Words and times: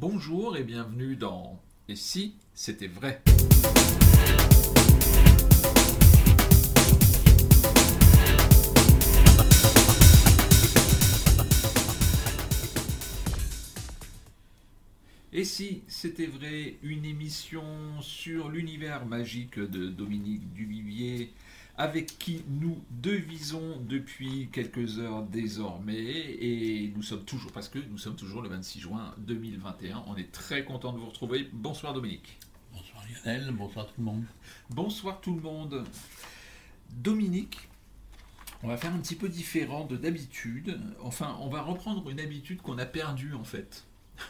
Bonjour 0.00 0.56
et 0.56 0.62
bienvenue 0.62 1.16
dans 1.16 1.60
Et 1.88 1.96
si 1.96 2.36
c'était 2.54 2.86
vrai? 2.86 3.20
Et 15.32 15.42
si 15.42 15.82
c'était 15.88 16.26
vrai, 16.26 16.76
une 16.84 17.04
émission 17.04 17.64
sur 18.00 18.50
l'univers 18.50 19.04
magique 19.04 19.58
de 19.58 19.88
Dominique 19.88 20.52
Duvivier, 20.52 21.32
avec 21.78 22.18
qui 22.18 22.42
nous 22.48 22.82
devisons 22.90 23.80
depuis 23.88 24.48
quelques 24.50 24.98
heures 24.98 25.22
désormais, 25.22 25.94
et 25.94 26.92
nous 26.94 27.04
sommes 27.04 27.24
toujours, 27.24 27.52
parce 27.52 27.68
que 27.68 27.78
nous 27.78 27.98
sommes 27.98 28.16
toujours 28.16 28.42
le 28.42 28.48
26 28.48 28.80
juin 28.80 29.14
2021. 29.18 30.02
On 30.08 30.16
est 30.16 30.32
très 30.32 30.64
content 30.64 30.92
de 30.92 30.98
vous 30.98 31.06
retrouver. 31.06 31.48
Bonsoir 31.52 31.94
Dominique. 31.94 32.36
Bonsoir 32.72 33.04
Lionel, 33.06 33.52
bonsoir 33.52 33.86
tout 33.86 33.94
le 33.96 34.04
monde. 34.04 34.24
Bonsoir 34.70 35.20
tout 35.20 35.36
le 35.36 35.40
monde. 35.40 35.84
Dominique, 36.90 37.68
on 38.64 38.68
va 38.68 38.76
faire 38.76 38.92
un 38.92 38.98
petit 38.98 39.14
peu 39.14 39.28
différent 39.28 39.84
de 39.84 39.96
d'habitude. 39.96 40.80
Enfin, 41.00 41.38
on 41.40 41.48
va 41.48 41.62
reprendre 41.62 42.10
une 42.10 42.18
habitude 42.18 42.60
qu'on 42.60 42.78
a 42.78 42.86
perdue 42.86 43.34
en 43.34 43.44
fait. 43.44 43.84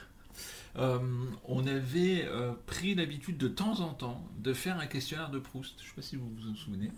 Euh, 0.77 1.01
on 1.45 1.67
avait 1.67 2.27
euh, 2.27 2.53
pris 2.67 2.95
l'habitude 2.95 3.37
de 3.37 3.48
temps 3.48 3.80
en 3.80 3.95
temps 3.95 4.23
de 4.39 4.53
faire 4.53 4.78
un 4.78 4.87
questionnaire 4.87 5.30
de 5.30 5.41
Proust. 5.41 5.77
Je 5.78 5.84
ne 5.84 5.89
sais 5.89 5.95
pas 5.97 6.03
si 6.03 6.17
vous 6.17 6.28
vous 6.28 6.48
en 6.48 6.55
souvenez. 6.55 6.92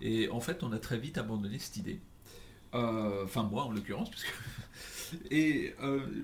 Et 0.00 0.28
en 0.30 0.40
fait, 0.40 0.62
on 0.62 0.72
a 0.72 0.78
très 0.78 0.98
vite 0.98 1.18
abandonné 1.18 1.58
cette 1.58 1.76
idée. 1.76 2.00
Euh, 2.74 3.24
enfin, 3.24 3.42
moi 3.42 3.64
en 3.64 3.72
l'occurrence, 3.72 4.10
parce 4.10 4.24
que. 4.24 4.30
Et 5.32 5.74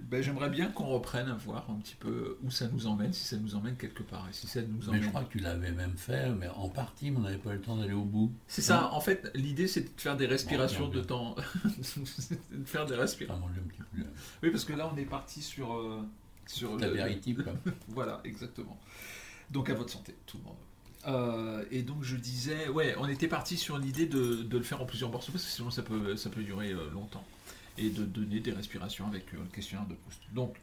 ben, 0.09 0.23
j'aimerais 0.23 0.49
bien 0.49 0.69
qu'on 0.69 0.87
reprenne 0.87 1.29
à 1.29 1.35
voir 1.35 1.69
un 1.69 1.75
petit 1.75 1.97
peu 1.97 2.39
où 2.45 2.53
ça 2.53 2.69
nous 2.69 2.87
emmène, 2.87 3.13
si 3.13 3.25
ça 3.25 3.37
nous 3.37 3.57
emmène 3.57 3.75
quelque 3.77 4.05
part. 4.05 4.29
Et 4.31 4.33
si 4.33 4.47
ça 4.47 4.63
nous 4.63 4.89
emmène... 4.89 5.01
Mais 5.01 5.07
je 5.07 5.11
crois 5.11 5.25
que 5.25 5.33
tu 5.33 5.41
l'avais 5.41 5.73
même 5.73 5.97
fait, 5.97 6.31
mais 6.31 6.47
en 6.47 6.69
partie, 6.69 7.11
mais 7.11 7.17
on 7.17 7.23
n'avait 7.23 7.37
pas 7.37 7.51
eu 7.51 7.55
le 7.55 7.63
temps 7.63 7.77
d'aller 7.77 7.95
au 7.95 8.05
bout. 8.05 8.31
C'est 8.47 8.63
ça, 8.63 8.93
en 8.93 9.01
fait, 9.01 9.29
l'idée 9.35 9.67
c'est 9.67 9.81
de 9.81 10.01
faire 10.01 10.17
des 10.17 10.27
respirations 10.27 10.87
de 10.87 11.01
temps. 11.01 11.35
de 12.53 12.65
faire 12.65 12.87
des 12.87 12.95
respirations. 12.95 13.51
Oui, 14.41 14.51
parce 14.51 14.65
que 14.65 14.73
là, 14.73 14.89
on 14.95 14.97
est 14.97 15.05
parti 15.05 15.43
sur 15.43 15.85
sur 16.47 16.79
l'apéritif. 16.79 17.39
voilà, 17.89 18.21
exactement. 18.25 18.79
Donc 19.51 19.71
à 19.71 19.75
votre 19.75 19.93
santé, 19.93 20.15
tout 20.27 20.39
le 20.39 20.45
monde. 20.45 20.57
Euh, 21.07 21.65
et 21.71 21.83
donc 21.83 22.03
je 22.03 22.17
disais, 22.17 22.69
ouais, 22.69 22.95
on 22.99 23.09
était 23.09 23.29
parti 23.29 23.57
sur 23.57 23.79
l'idée 23.79 24.07
de, 24.07 24.47
le 24.51 24.63
faire 24.63 24.83
en 24.83 24.87
plusieurs 24.87 25.11
morceaux 25.11 25.33
parce 25.33 25.45
que 25.45 25.51
sinon 25.51 25.71
ça 25.71 25.83
peut, 25.83 26.17
ça 26.17 26.31
peut 26.31 26.43
durer 26.43 26.73
euh, 26.73 26.91
longtemps 26.91 27.25
et 27.79 27.91
de 27.91 28.05
donner 28.05 28.41
des 28.41 28.53
respirations 28.53 29.07
avec 29.07 29.33
euh, 29.35 29.39
le 29.39 29.49
questionnaire 29.51 29.87
de 29.87 29.95
Proust. 29.95 30.21
Donc 30.33 30.57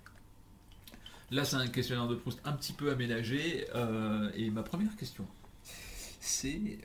là 1.31 1.45
c'est 1.45 1.55
un 1.55 1.67
questionnaire 1.67 2.07
de 2.07 2.15
Proust 2.15 2.39
un 2.43 2.53
petit 2.53 2.73
peu 2.73 2.91
aménagé 2.91 3.65
et 4.35 4.49
ma 4.49 4.63
première 4.63 4.95
question 4.95 5.25
c'est 6.19 6.79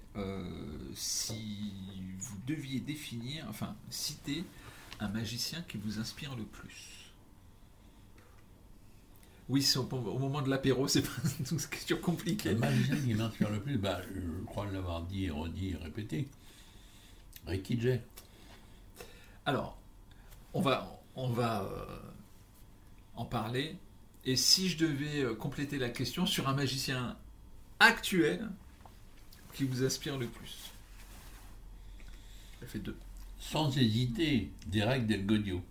si 0.95 1.73
vous 2.19 2.36
deviez 2.47 2.81
définir, 2.81 3.47
enfin 3.48 3.77
citer 3.89 4.45
un 4.98 5.09
magicien 5.09 5.62
qui 5.69 5.79
vous 5.79 6.01
inspire 6.01 6.34
le 6.34 6.42
plus. 6.42 6.98
Oui, 9.49 9.67
au, 9.77 10.19
moment 10.19 10.43
de 10.43 10.51
l'apéro, 10.51 10.89
c'est 10.89 11.03
pas 11.03 11.09
une 11.51 11.59
question 11.59 11.97
compliquée. 11.99 12.51
Le 12.51 12.59
magicien 12.59 12.97
qui 12.97 13.15
m'inspire 13.15 13.51
le 13.51 13.61
plus, 13.61 13.79
bah, 13.79 14.01
je 14.15 14.45
crois 14.45 14.67
l'avoir 14.71 15.03
dit, 15.03 15.31
redit, 15.31 15.75
répété. 15.83 16.29
Ricky 17.47 17.81
Jay. 17.81 18.03
Alors, 19.47 19.79
on 20.53 20.61
va, 20.61 21.01
on 21.17 21.29
va 21.31 21.63
euh, 21.63 21.99
en 23.17 23.25
parler. 23.25 23.77
Et 24.27 24.37
si 24.37 24.69
je 24.69 24.77
devais 24.77 25.23
euh, 25.23 25.35
compléter 25.35 25.79
la 25.79 25.89
question 25.89 26.27
sur 26.27 26.47
un 26.49 26.55
magicien 26.55 27.17
actuel 27.81 28.51
qui 29.55 29.65
vous 29.65 29.83
inspire 29.83 30.19
le 30.19 30.27
plus 30.27 30.73
Ça 32.61 32.67
fait 32.67 32.81
deux. 32.81 32.97
Sans 33.39 33.75
hésiter, 33.79 34.53
Derek 34.67 35.07
Del 35.07 35.25
Godio. 35.25 35.63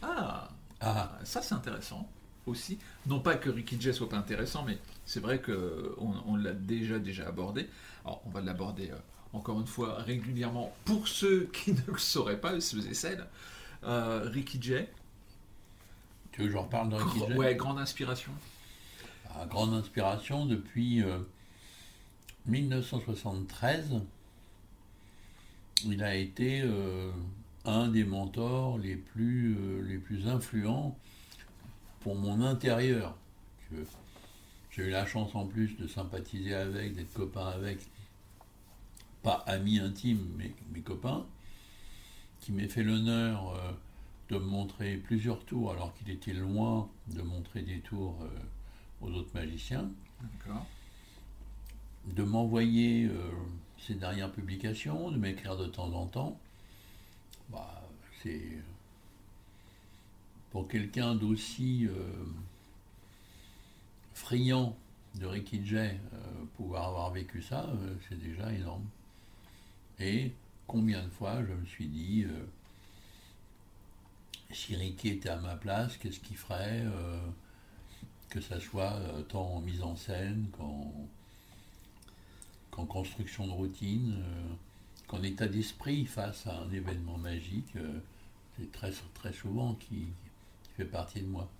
Ah, 0.00 0.48
ah. 0.80 1.18
ça 1.24 1.42
c'est 1.42 1.54
intéressant 1.54 2.08
aussi. 2.48 2.78
Non 3.06 3.20
pas 3.20 3.36
que 3.36 3.50
Ricky 3.50 3.80
Jay 3.80 3.92
soit 3.92 4.08
pas 4.08 4.18
intéressant, 4.18 4.64
mais 4.64 4.78
c'est 5.06 5.20
vrai 5.20 5.40
qu'on 5.40 6.14
on, 6.26 6.36
l'a 6.36 6.52
déjà 6.52 6.98
déjà 6.98 7.28
abordé. 7.28 7.68
Alors 8.04 8.22
on 8.26 8.30
va 8.30 8.40
l'aborder 8.40 8.90
euh, 8.90 8.98
encore 9.32 9.60
une 9.60 9.66
fois 9.66 9.94
régulièrement 10.02 10.74
pour 10.84 11.08
ceux 11.08 11.44
qui 11.52 11.72
ne 11.72 11.80
le 11.86 11.98
sauraient 11.98 12.40
pas, 12.40 12.60
ceux 12.60 12.86
et 12.86 12.94
celles. 12.94 13.26
Euh, 13.84 14.28
Ricky 14.28 14.58
Jay. 14.60 14.90
Tu 16.32 16.42
veux 16.42 16.46
que 16.48 16.52
je 16.52 16.58
reparle 16.58 16.90
de 16.90 16.96
Ricky 16.96 17.20
Jay? 17.26 17.36
Ouais, 17.36 17.54
grande 17.54 17.78
inspiration. 17.78 18.32
Ah, 19.30 19.46
grande 19.46 19.74
inspiration 19.74 20.46
depuis 20.46 21.02
1973. 22.46 23.92
Euh, 23.92 23.98
il 25.84 26.02
a 26.02 26.16
été 26.16 26.64
un 27.64 27.88
des 27.88 28.04
mentors 28.04 28.78
les 28.78 28.96
plus, 28.96 29.56
les 29.84 29.98
plus 29.98 30.26
influents 30.26 30.98
pour 32.00 32.14
mon 32.14 32.42
intérieur. 32.42 33.16
J'ai 34.70 34.84
eu 34.84 34.90
la 34.90 35.06
chance 35.06 35.34
en 35.34 35.46
plus 35.46 35.76
de 35.76 35.86
sympathiser 35.86 36.54
avec, 36.54 36.94
d'être 36.94 37.12
copain 37.12 37.46
avec, 37.48 37.80
pas 39.22 39.42
amis 39.46 39.78
intimes, 39.78 40.26
mais 40.36 40.52
mes 40.72 40.80
copains, 40.80 41.26
qui 42.40 42.52
m'ait 42.52 42.68
fait 42.68 42.82
l'honneur 42.82 43.54
euh, 43.56 43.72
de 44.30 44.38
me 44.38 44.46
montrer 44.46 44.96
plusieurs 44.96 45.44
tours 45.44 45.72
alors 45.72 45.92
qu'il 45.94 46.10
était 46.10 46.32
loin 46.32 46.88
de 47.08 47.22
montrer 47.22 47.62
des 47.62 47.80
tours 47.80 48.16
euh, 48.22 49.06
aux 49.06 49.10
autres 49.12 49.34
magiciens. 49.34 49.90
De 52.06 52.22
m'envoyer 52.22 53.06
euh, 53.06 53.30
ses 53.78 53.94
dernières 53.94 54.32
publications, 54.32 55.10
de 55.10 55.18
m'écrire 55.18 55.56
de 55.56 55.66
temps 55.66 55.92
en 55.92 56.06
temps. 56.06 56.38
Bah, 57.50 57.82
c'est 58.22 58.62
pour 60.58 60.66
quelqu'un 60.66 61.14
d'aussi 61.14 61.86
euh, 61.86 62.24
friand 64.12 64.76
de 65.14 65.24
Ricky 65.24 65.64
Jay, 65.64 66.00
euh, 66.12 66.16
pouvoir 66.56 66.88
avoir 66.88 67.12
vécu 67.12 67.40
ça, 67.40 67.68
euh, 67.68 67.94
c'est 68.08 68.20
déjà 68.20 68.52
énorme. 68.52 68.84
Et 70.00 70.32
combien 70.66 71.04
de 71.04 71.10
fois 71.10 71.44
je 71.46 71.52
me 71.52 71.64
suis 71.64 71.86
dit, 71.86 72.26
si 74.50 74.74
Ricky 74.74 75.10
était 75.10 75.28
à 75.28 75.36
ma 75.36 75.54
place, 75.54 75.96
qu'est-ce 75.96 76.18
qu'il 76.18 76.36
ferait 76.36 76.82
Que 78.28 78.40
ça 78.40 78.58
soit 78.58 79.00
tant 79.28 79.46
en 79.54 79.60
mise 79.60 79.82
en 79.84 79.94
scène 79.94 80.48
qu'en 82.72 82.84
construction 82.86 83.46
de 83.46 83.52
routine, 83.52 84.24
qu'en 85.06 85.22
état 85.22 85.46
d'esprit 85.46 86.04
face 86.04 86.48
à 86.48 86.58
un 86.58 86.72
événement 86.72 87.16
magique. 87.16 87.74
c'est 88.56 88.72
très, 88.72 88.92
très 89.14 89.32
souvent 89.32 89.74
qui, 89.74 90.08
fait 90.78 90.84
partie 90.84 91.20
de 91.20 91.26
moi. 91.26 91.50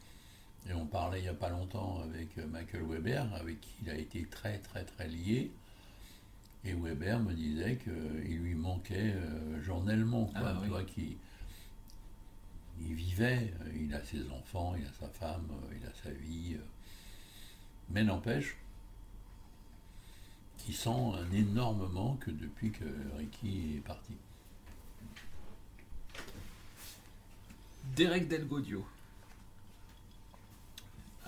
Et 0.69 0.73
on 0.73 0.87
parlait 0.87 1.19
il 1.19 1.23
n'y 1.23 1.29
a 1.29 1.35
pas 1.35 1.49
longtemps 1.49 2.01
avec 2.05 2.39
euh, 2.39 2.47
Michael 2.47 2.85
Weber, 2.85 3.35
avec 3.35 3.61
qui 3.61 3.71
il 3.83 3.91
a 3.91 3.95
été 3.97 4.25
très 4.27 4.59
très 4.59 4.85
très 4.85 5.09
lié. 5.09 5.51
Et 6.65 6.75
Weber 6.75 7.19
me 7.21 7.33
disait 7.33 7.79
qu'il 7.79 8.39
lui 8.39 8.55
manquait 8.55 9.15
euh, 9.15 9.63
journellement, 9.63 10.27
quoi, 10.27 10.55
ah, 10.55 10.63
oui. 10.63 10.87
qu'il 10.87 11.17
il 12.81 12.95
vivait, 12.95 13.53
euh, 13.63 13.73
il 13.81 13.93
a 13.93 14.05
ses 14.05 14.31
enfants, 14.31 14.75
il 14.79 14.87
a 14.87 14.93
sa 14.93 15.09
femme, 15.09 15.49
il 15.77 15.85
a 15.85 15.93
sa 16.03 16.11
vie. 16.11 16.57
mais 17.91 18.05
n'empêche 18.05 18.57
qu'il 20.59 20.75
sent 20.75 20.91
un 20.91 21.33
énorme 21.33 21.89
manque 21.91 22.29
depuis 22.29 22.71
que 22.71 22.85
Ricky 23.17 23.77
est 23.77 23.87
parti. 23.87 24.15
Derek 27.97 28.29
Delgodio. 28.29 28.85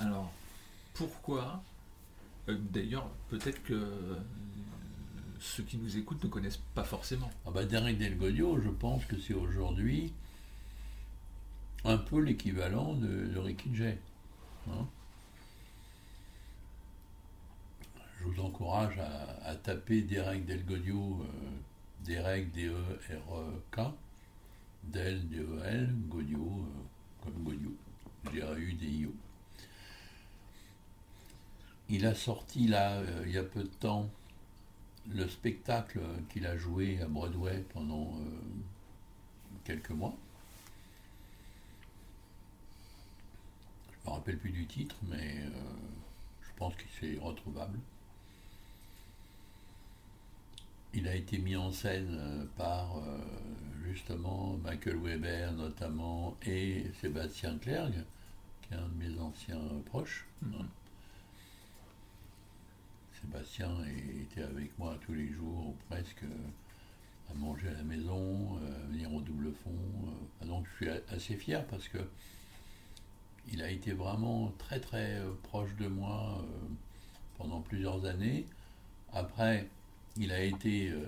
Alors, 0.00 0.32
pourquoi 0.94 1.62
euh, 2.48 2.56
D'ailleurs, 2.72 3.08
peut-être 3.28 3.62
que 3.62 3.74
euh, 3.74 4.16
ceux 5.38 5.62
qui 5.62 5.76
nous 5.76 5.98
écoutent 5.98 6.24
ne 6.24 6.28
connaissent 6.28 6.62
pas 6.74 6.84
forcément. 6.84 7.30
Ah 7.46 7.50
bah 7.50 7.64
Derek 7.64 7.98
Delgodio, 7.98 8.60
je 8.60 8.70
pense 8.70 9.04
que 9.04 9.18
c'est 9.18 9.34
aujourd'hui 9.34 10.12
un 11.84 11.98
peu 11.98 12.20
l'équivalent 12.20 12.94
de, 12.94 13.38
Ricky 13.38 13.74
Jay. 13.74 13.98
Hein. 14.68 14.86
je 18.18 18.24
vous 18.24 18.40
encourage 18.40 18.98
à, 18.98 19.54
taper 19.56 20.02
Derek 20.02 20.46
Delgodio, 20.46 21.22
euh, 21.22 22.04
Derek 22.04 22.52
D-E-R-E-K, 22.52 23.80
Del 24.84 25.28
D-E-L, 25.28 25.94
Godio, 26.08 26.66
comme 27.22 27.44
Godio, 27.44 27.74
G-A-U-D-I-O. 28.32 29.12
Il 31.92 32.06
a 32.06 32.14
sorti 32.14 32.68
là, 32.68 32.98
euh, 32.98 33.24
il 33.26 33.32
y 33.32 33.38
a 33.38 33.42
peu 33.42 33.64
de 33.64 33.68
temps, 33.68 34.08
le 35.12 35.28
spectacle 35.28 35.98
qu'il 36.28 36.46
a 36.46 36.56
joué 36.56 37.02
à 37.02 37.06
Broadway 37.06 37.64
pendant 37.74 38.14
euh, 38.14 38.30
quelques 39.64 39.90
mois. 39.90 40.14
Je 43.90 44.08
me 44.08 44.14
rappelle 44.14 44.38
plus 44.38 44.52
du 44.52 44.66
titre, 44.66 44.94
mais 45.08 45.40
euh, 45.40 45.50
je 46.42 46.50
pense 46.56 46.76
que 46.76 46.84
c'est 47.00 47.18
retrouvable. 47.18 47.80
Il 50.94 51.08
a 51.08 51.16
été 51.16 51.38
mis 51.38 51.56
en 51.56 51.72
scène 51.72 52.48
par 52.56 53.00
justement 53.84 54.56
Michael 54.64 54.96
Weber 54.96 55.52
notamment 55.52 56.36
et 56.44 56.84
Sébastien 57.00 57.58
Clergue, 57.58 58.04
qui 58.62 58.74
est 58.74 58.76
un 58.76 58.88
de 58.88 58.94
mes 58.94 59.20
anciens 59.20 59.60
proches. 59.86 60.26
Mhm. 60.42 60.66
Sébastien 63.20 63.70
était 64.22 64.42
avec 64.42 64.78
moi 64.78 64.98
tous 65.04 65.12
les 65.12 65.28
jours, 65.28 65.68
ou 65.68 65.76
presque, 65.88 66.24
à 67.30 67.34
manger 67.34 67.68
à 67.68 67.74
la 67.74 67.82
maison, 67.82 68.56
à 68.56 68.86
venir 68.90 69.12
au 69.12 69.20
double 69.20 69.52
fond. 69.52 70.46
donc 70.46 70.66
je 70.66 70.84
suis 70.84 70.94
assez 71.10 71.36
fier 71.36 71.64
parce 71.66 71.88
que 71.88 71.98
il 73.52 73.62
a 73.62 73.70
été 73.70 73.92
vraiment 73.92 74.52
très 74.58 74.80
très 74.80 75.18
euh, 75.18 75.30
proche 75.44 75.74
de 75.76 75.88
moi 75.88 76.38
euh, 76.42 76.68
pendant 77.38 77.60
plusieurs 77.60 78.04
années. 78.04 78.46
Après, 79.12 79.68
il 80.16 80.30
a 80.32 80.42
été 80.42 80.90
euh, 80.90 81.04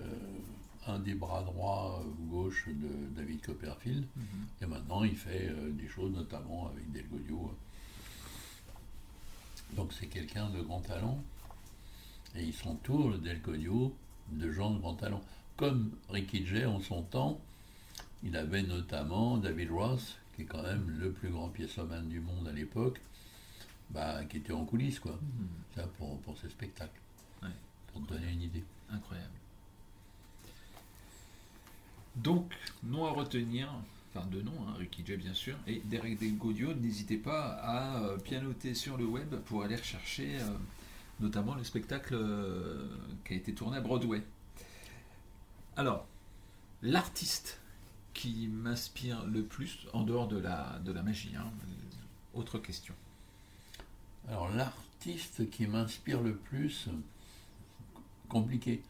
un 0.86 0.98
des 0.98 1.14
bras 1.14 1.42
droits 1.42 2.04
gauche 2.30 2.66
de 2.68 3.16
David 3.16 3.42
Copperfield. 3.42 4.04
Mhm. 4.16 4.24
Et 4.62 4.66
maintenant, 4.66 5.04
il 5.04 5.16
fait 5.16 5.52
des 5.70 5.88
choses, 5.88 6.12
notamment 6.12 6.68
avec 6.68 6.90
Del 6.90 7.06
Godio. 7.08 7.54
Donc 9.76 9.92
c'est 9.92 10.06
quelqu'un 10.06 10.50
de 10.50 10.60
grand 10.60 10.80
talent. 10.80 11.22
Et 12.34 12.44
il 12.44 12.54
s'entoure, 12.54 13.18
Del 13.18 13.40
Godio, 13.40 13.94
de 14.30 14.50
gens 14.50 14.70
de 14.70 14.78
grand 14.78 14.94
talent. 14.94 15.22
Comme 15.56 15.92
Ricky 16.08 16.46
Jay 16.46 16.64
en 16.64 16.80
son 16.80 17.02
temps, 17.02 17.40
il 18.22 18.36
avait 18.36 18.62
notamment 18.62 19.36
David 19.36 19.70
Ross, 19.70 20.16
qui 20.34 20.42
est 20.42 20.46
quand 20.46 20.62
même 20.62 20.88
le 20.98 21.12
plus 21.12 21.28
grand 21.28 21.48
piéçoman 21.48 22.08
du 22.08 22.20
monde 22.20 22.48
à 22.48 22.52
l'époque, 22.52 23.00
bah, 23.90 24.24
qui 24.24 24.38
était 24.38 24.52
en 24.52 24.64
coulisses, 24.64 24.98
quoi. 24.98 25.12
Mhm. 25.12 25.48
Ça, 25.74 25.86
pour, 25.98 26.18
pour 26.20 26.38
ces 26.38 26.48
spectacles. 26.48 27.00
Ouais. 27.42 27.48
Pour 27.92 28.02
te 28.06 28.14
donner 28.14 28.32
une 28.32 28.42
idée. 28.42 28.64
Incroyable. 28.90 29.32
Donc, 32.16 32.52
nom 32.82 33.06
à 33.06 33.10
retenir, 33.10 33.72
enfin 34.14 34.26
deux 34.26 34.42
noms, 34.42 34.66
hein, 34.68 34.74
Ricky 34.78 35.02
Jay 35.04 35.16
bien 35.16 35.32
sûr, 35.32 35.56
et 35.66 35.80
Derek 35.84 36.18
Del 36.18 36.36
Godio, 36.36 36.74
n'hésitez 36.74 37.16
pas 37.16 37.58
à 37.62 38.02
euh, 38.02 38.18
pianoter 38.18 38.74
sur 38.74 38.98
le 38.98 39.06
web 39.06 39.34
pour 39.46 39.62
aller 39.62 39.76
rechercher 39.76 40.36
euh, 40.38 40.50
notamment 41.22 41.54
le 41.54 41.64
spectacle 41.64 42.14
euh, 42.14 42.86
qui 43.24 43.34
a 43.34 43.36
été 43.36 43.54
tourné 43.54 43.78
à 43.78 43.80
Broadway. 43.80 44.22
Alors, 45.76 46.06
l'artiste 46.82 47.60
qui 48.12 48.48
m'inspire 48.48 49.24
le 49.26 49.42
plus, 49.42 49.86
en 49.94 50.02
dehors 50.02 50.28
de 50.28 50.36
la, 50.38 50.78
de 50.84 50.92
la 50.92 51.02
magie, 51.02 51.32
hein, 51.38 51.46
autre 52.34 52.58
question. 52.58 52.94
Alors 54.28 54.50
l'artiste 54.50 55.48
qui 55.50 55.66
m'inspire 55.66 56.20
le 56.20 56.34
plus, 56.34 56.88
compliqué, 58.28 58.82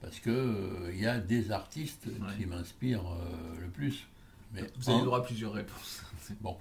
parce 0.00 0.18
que 0.20 0.30
euh, 0.30 0.90
il 0.92 1.00
y 1.00 1.06
a 1.06 1.18
des 1.18 1.52
artistes 1.52 2.06
Ouais. 2.06 2.36
qui 2.38 2.46
m'inspirent 2.46 3.06
euh, 3.12 3.60
le 3.60 3.68
plus. 3.68 4.06
Mais 4.52 4.62
Vous 4.76 4.90
avez 4.90 5.00
un- 5.00 5.04
droit 5.04 5.18
à 5.18 5.22
plusieurs 5.22 5.52
réponses. 5.52 6.02
Bon. 6.40 6.56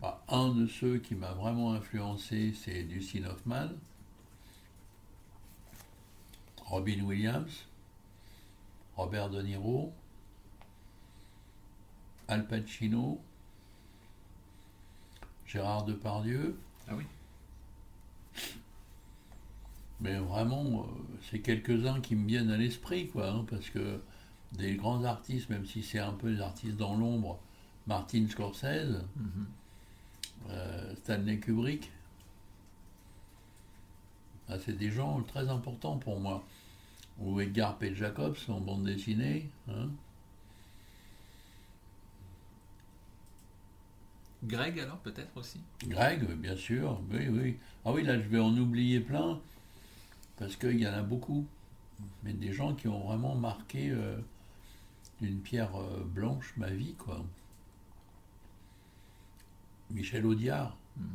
Bah, 0.00 0.22
un 0.28 0.50
de 0.54 0.66
ceux 0.68 0.98
qui 0.98 1.14
m'a 1.16 1.32
vraiment 1.32 1.72
influencé, 1.72 2.54
c'est 2.54 2.84
Dustin 2.84 3.24
Hoffman, 3.24 3.68
Robin 6.70 7.00
Williams, 7.04 7.64
Robert 8.96 9.30
De 9.30 9.42
Niro, 9.42 9.92
Al 12.28 12.46
Pacino, 12.46 13.20
Gérard 15.46 15.84
Depardieu. 15.84 16.58
Ah 16.88 16.94
oui 16.96 17.04
Mais 20.00 20.16
vraiment, 20.18 20.82
euh, 20.82 21.16
c'est 21.30 21.40
quelques-uns 21.40 22.00
qui 22.00 22.14
me 22.14 22.26
viennent 22.28 22.50
à 22.50 22.56
l'esprit, 22.56 23.08
quoi, 23.08 23.30
hein, 23.30 23.44
parce 23.50 23.68
que 23.70 24.00
des 24.52 24.76
grands 24.76 25.04
artistes, 25.04 25.50
même 25.50 25.66
si 25.66 25.82
c'est 25.82 25.98
un 25.98 26.12
peu 26.12 26.34
des 26.34 26.40
artistes 26.40 26.76
dans 26.76 26.96
l'ombre, 26.96 27.38
Martin 27.86 28.26
Scorsese, 28.28 29.02
Mhm. 29.16 29.46
euh, 30.50 30.94
Stanley 30.96 31.38
Kubrick. 31.38 31.90
Ah, 34.48 34.56
c'est 34.64 34.76
des 34.76 34.90
gens 34.90 35.20
très 35.22 35.48
importants 35.48 35.98
pour 35.98 36.18
moi. 36.20 36.44
Ou 37.20 37.40
Edgar 37.40 37.76
P. 37.78 37.94
Jacobs 37.94 38.36
en 38.48 38.60
bande 38.60 38.84
dessinée. 38.84 39.48
hein. 39.68 39.88
Greg 44.44 44.78
alors 44.78 44.98
peut-être 44.98 45.36
aussi? 45.36 45.60
Greg, 45.84 46.24
bien 46.36 46.56
sûr. 46.56 47.00
Oui, 47.10 47.28
oui. 47.28 47.56
Ah 47.84 47.92
oui, 47.92 48.04
là, 48.04 48.18
je 48.20 48.28
vais 48.28 48.38
en 48.38 48.56
oublier 48.56 49.00
plein. 49.00 49.40
Parce 50.36 50.54
qu'il 50.56 50.78
y 50.78 50.86
en 50.86 50.92
a 50.92 51.02
beaucoup. 51.02 51.46
Mais 52.22 52.32
des 52.32 52.52
gens 52.52 52.74
qui 52.74 52.86
ont 52.86 53.00
vraiment 53.00 53.34
marqué 53.34 53.90
euh, 53.90 54.16
d'une 55.20 55.40
pierre 55.40 55.74
euh, 55.76 56.04
blanche 56.04 56.54
ma 56.56 56.70
vie, 56.70 56.94
quoi. 56.94 57.24
Michel 59.90 60.24
Audiard. 60.26 60.76
Hmm. 60.96 61.06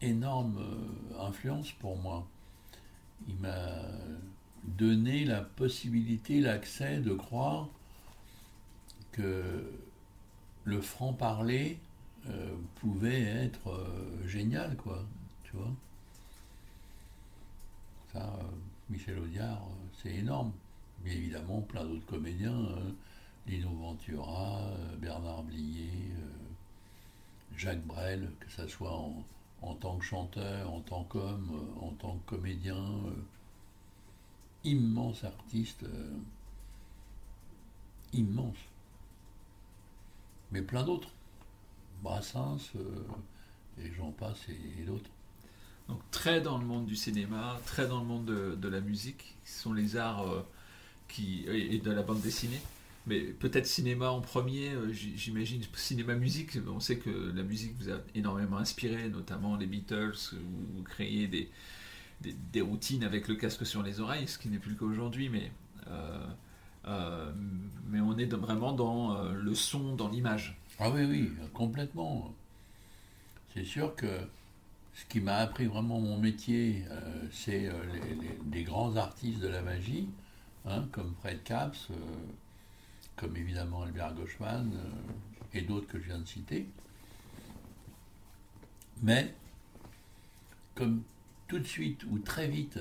Énorme 0.00 0.58
euh, 0.58 1.26
influence 1.26 1.72
pour 1.72 1.96
moi. 1.96 2.26
Il 3.28 3.36
m'a 3.36 3.66
donné 4.64 5.24
la 5.24 5.42
possibilité, 5.42 6.40
l'accès 6.40 7.00
de 7.00 7.12
croire 7.12 7.68
que 9.12 9.70
le 10.64 10.80
franc-parler 10.80 11.78
euh, 12.28 12.54
pouvait 12.76 13.22
être 13.22 13.70
euh, 13.70 14.26
génial, 14.26 14.76
quoi. 14.76 15.04
Tu 15.44 15.56
vois 15.56 15.72
Ça, 18.12 18.38
Michel 18.88 19.18
Audiard, 19.18 19.62
c'est 20.02 20.14
énorme. 20.14 20.52
Mais 21.04 21.12
évidemment, 21.12 21.60
plein 21.62 21.84
d'autres 21.84 22.06
comédiens, 22.06 22.68
Lino 23.46 23.70
Ventura, 23.70 24.70
Bernard 25.00 25.44
Blier, 25.44 26.12
Jacques 27.56 27.86
Brel, 27.86 28.30
que 28.38 28.50
ça 28.50 28.68
soit 28.68 28.92
en, 28.92 29.24
en 29.62 29.74
tant 29.74 29.96
que 29.96 30.04
chanteur, 30.04 30.72
en 30.72 30.80
tant 30.80 31.04
qu'homme, 31.04 31.50
euh, 31.52 31.84
en 31.86 31.90
tant 31.92 32.16
que 32.18 32.34
comédien, 32.36 32.76
euh, 32.76 33.12
immense 34.64 35.24
artiste, 35.24 35.82
euh, 35.84 36.16
immense. 38.12 38.56
Mais 40.52 40.62
plein 40.62 40.84
d'autres. 40.84 41.10
Brassens, 42.02 42.72
et 43.78 43.92
j'en 43.92 44.10
passe, 44.10 44.48
et, 44.48 44.84
d'autres. 44.84 45.10
Donc 45.88 46.00
très 46.10 46.40
dans 46.40 46.56
le 46.56 46.64
monde 46.64 46.86
du 46.86 46.96
cinéma, 46.96 47.60
très 47.66 47.86
dans 47.86 48.00
le 48.00 48.06
monde 48.06 48.24
de, 48.24 48.68
la 48.68 48.80
musique, 48.80 49.36
qui 49.44 49.52
sont 49.52 49.74
les 49.74 49.96
arts 49.96 50.24
qui 51.08 51.44
et 51.46 51.78
de 51.78 51.90
la 51.90 52.02
bande 52.02 52.22
dessinée. 52.22 52.60
Mais 53.06 53.20
peut-être 53.20 53.66
cinéma 53.66 54.10
en 54.10 54.20
premier, 54.20 54.70
euh, 54.70 54.92
j'imagine 54.92 55.62
cinéma-musique. 55.74 56.58
On 56.68 56.80
sait 56.80 56.98
que 56.98 57.32
la 57.34 57.42
musique 57.42 57.74
vous 57.80 57.90
a 57.90 57.98
énormément 58.14 58.58
inspiré, 58.58 59.08
notamment 59.08 59.56
les 59.56 59.66
Beatles. 59.66 60.14
Où 60.34 60.76
vous 60.76 60.82
créiez 60.82 61.26
des, 61.26 61.48
des, 62.20 62.60
routines 62.60 63.02
avec 63.02 63.26
le 63.28 63.36
casque 63.36 63.64
sur 63.64 63.82
les 63.82 64.00
oreilles, 64.00 64.28
ce 64.28 64.38
qui 64.38 64.48
n'est 64.48 64.58
plus 64.58 64.72
le 64.72 64.76
cas 64.76 64.84
aujourd'hui. 64.84 65.30
Mais 65.30 65.50
euh, 65.88 66.26
euh, 66.86 67.32
mais 67.88 68.00
on 68.00 68.16
est 68.18 68.32
vraiment 68.34 68.72
dans 68.72 69.22
le 69.32 69.54
son, 69.54 69.96
dans 69.96 70.08
l'image. 70.08 70.58
Ah 70.78 70.90
oui, 70.90 71.04
oui, 71.04 71.32
complètement. 71.54 72.34
C'est 73.54 73.64
sûr 73.64 73.94
que 73.96 74.20
ce 74.94 75.04
qui 75.06 75.20
m'a 75.20 75.36
appris 75.36 75.66
vraiment 75.66 76.00
mon 76.00 76.18
métier, 76.18 76.84
c'est 77.32 77.70
les, 78.52 78.62
grands 78.62 78.96
artistes 78.96 79.40
de 79.40 79.48
la 79.48 79.62
magie, 79.62 80.08
hein, 80.66 80.84
comme 80.92 81.14
Fred 81.20 81.42
Capps, 81.42 81.90
comme 83.16 83.36
évidemment 83.36 83.82
Albert 83.82 84.14
Gauchman 84.14 84.70
euh, 84.74 84.90
et 85.52 85.62
d'autres 85.62 85.86
que 85.86 85.98
je 85.98 86.06
viens 86.06 86.18
de 86.18 86.26
citer. 86.26 86.68
Mais, 89.02 89.34
comme 90.74 91.02
tout 91.48 91.58
de 91.58 91.66
suite 91.66 92.04
ou 92.10 92.18
très 92.18 92.48
vite, 92.48 92.78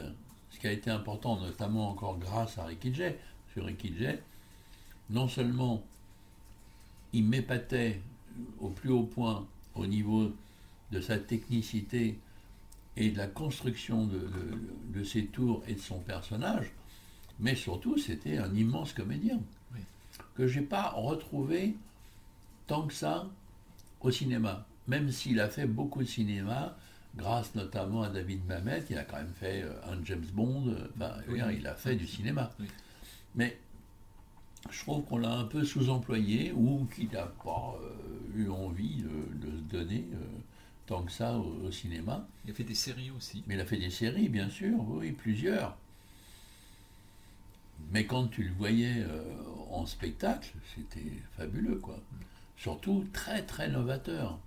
ce 0.52 0.60
qui 0.60 0.68
a 0.68 0.72
été 0.72 0.90
important, 0.90 1.40
notamment 1.40 1.90
encore 1.90 2.18
grâce 2.18 2.58
à 2.58 2.66
Ricky 2.66 2.94
Jay, 2.94 3.18
sur 3.54 3.66
Ricky 3.66 3.94
non 5.10 5.28
seulement 5.28 5.84
il 7.14 7.24
m'épatait 7.26 8.02
au 8.60 8.70
plus 8.70 8.92
haut 8.92 9.04
point 9.04 9.48
au 9.76 9.88
niveau 9.88 10.32
de 10.92 11.02
sa 11.02 11.18
technicité 11.18 12.20
et 12.98 13.10
de 13.10 13.18
la 13.18 13.28
construction 13.28 14.08
de, 14.08 15.04
ses 15.04 15.26
tours 15.26 15.64
et 15.68 15.76
de 15.76 15.80
son 15.80 16.00
personnage, 16.00 16.72
mais 17.40 17.56
surtout 17.56 17.98
c'était 17.98 18.38
un 18.38 18.54
immense 18.54 18.94
comédien. 18.94 19.40
Que 20.36 20.48
j'ai 20.48 20.62
pas 20.62 20.90
retrouvé 20.92 21.76
tant 22.68 22.88
que 22.88 22.94
ça 22.94 23.28
au 24.02 24.12
cinéma. 24.12 24.66
Même 24.88 25.12
s'il 25.12 25.40
a 25.40 25.50
fait 25.50 25.66
beaucoup 25.68 26.00
de 26.02 26.08
cinéma, 26.08 26.76
grâce 27.16 27.54
notamment 27.56 28.04
à 28.04 28.10
David 28.10 28.46
Mamet, 28.46 28.84
il 28.90 28.98
a 28.98 29.04
quand 29.04 29.18
même 29.18 29.34
fait 29.40 29.64
euh, 29.64 29.74
un 29.92 30.04
James 30.06 30.26
Bond, 30.34 30.68
euh, 30.70 30.88
je 31.26 31.32
Oui. 31.32 31.38
dire, 31.38 31.52
il 31.52 31.68
a 31.68 31.76
fait 31.76 31.96
du 31.96 32.08
cinéma. 32.08 32.50
Oui. 32.60 32.68
Mais 33.36 33.60
je 34.72 34.80
trouve 34.82 35.04
qu'on 35.06 35.18
l'a 35.18 35.32
un 35.34 35.46
peu 35.46 35.64
sous-employé 35.64 36.52
ou 36.54 36.88
qu'il 36.96 37.10
n'a 37.12 37.26
pas 37.44 37.76
euh, 37.84 38.38
eu 38.40 38.50
envie 38.50 39.04
de, 39.04 39.48
de 39.48 39.58
se 39.58 39.62
donner. 39.64 40.06
euh. 40.14 40.18
tant 40.86 41.04
que 41.04 41.12
ça 41.12 41.38
au, 41.38 41.72
cinéma. 41.72 42.28
Il 42.46 42.52
a 42.52 42.54
fait 42.56 42.64
des 42.64 42.74
séries 42.74 43.12
aussi. 43.16 43.44
Mais 43.46 43.54
il 43.54 43.60
a 43.60 43.66
fait 43.66 43.78
des 43.78 43.92
séries, 43.92 44.28
bien 44.28 44.50
sûr, 44.50 44.74
oui, 44.90 45.12
plusieurs. 45.12 45.78
Mais 47.92 48.06
quand 48.08 48.28
tu 48.28 48.44
le 48.44 48.52
voyais 48.54 49.04
euh, 49.08 49.22
en 49.72 49.86
spectacle, 49.86 50.52
c'était 50.76 51.12
fabuleux, 51.38 51.80
quoi. 51.80 52.00
Surtout 52.58 53.08
très, 53.14 53.44
très 53.44 53.70
novateur. 53.70 54.38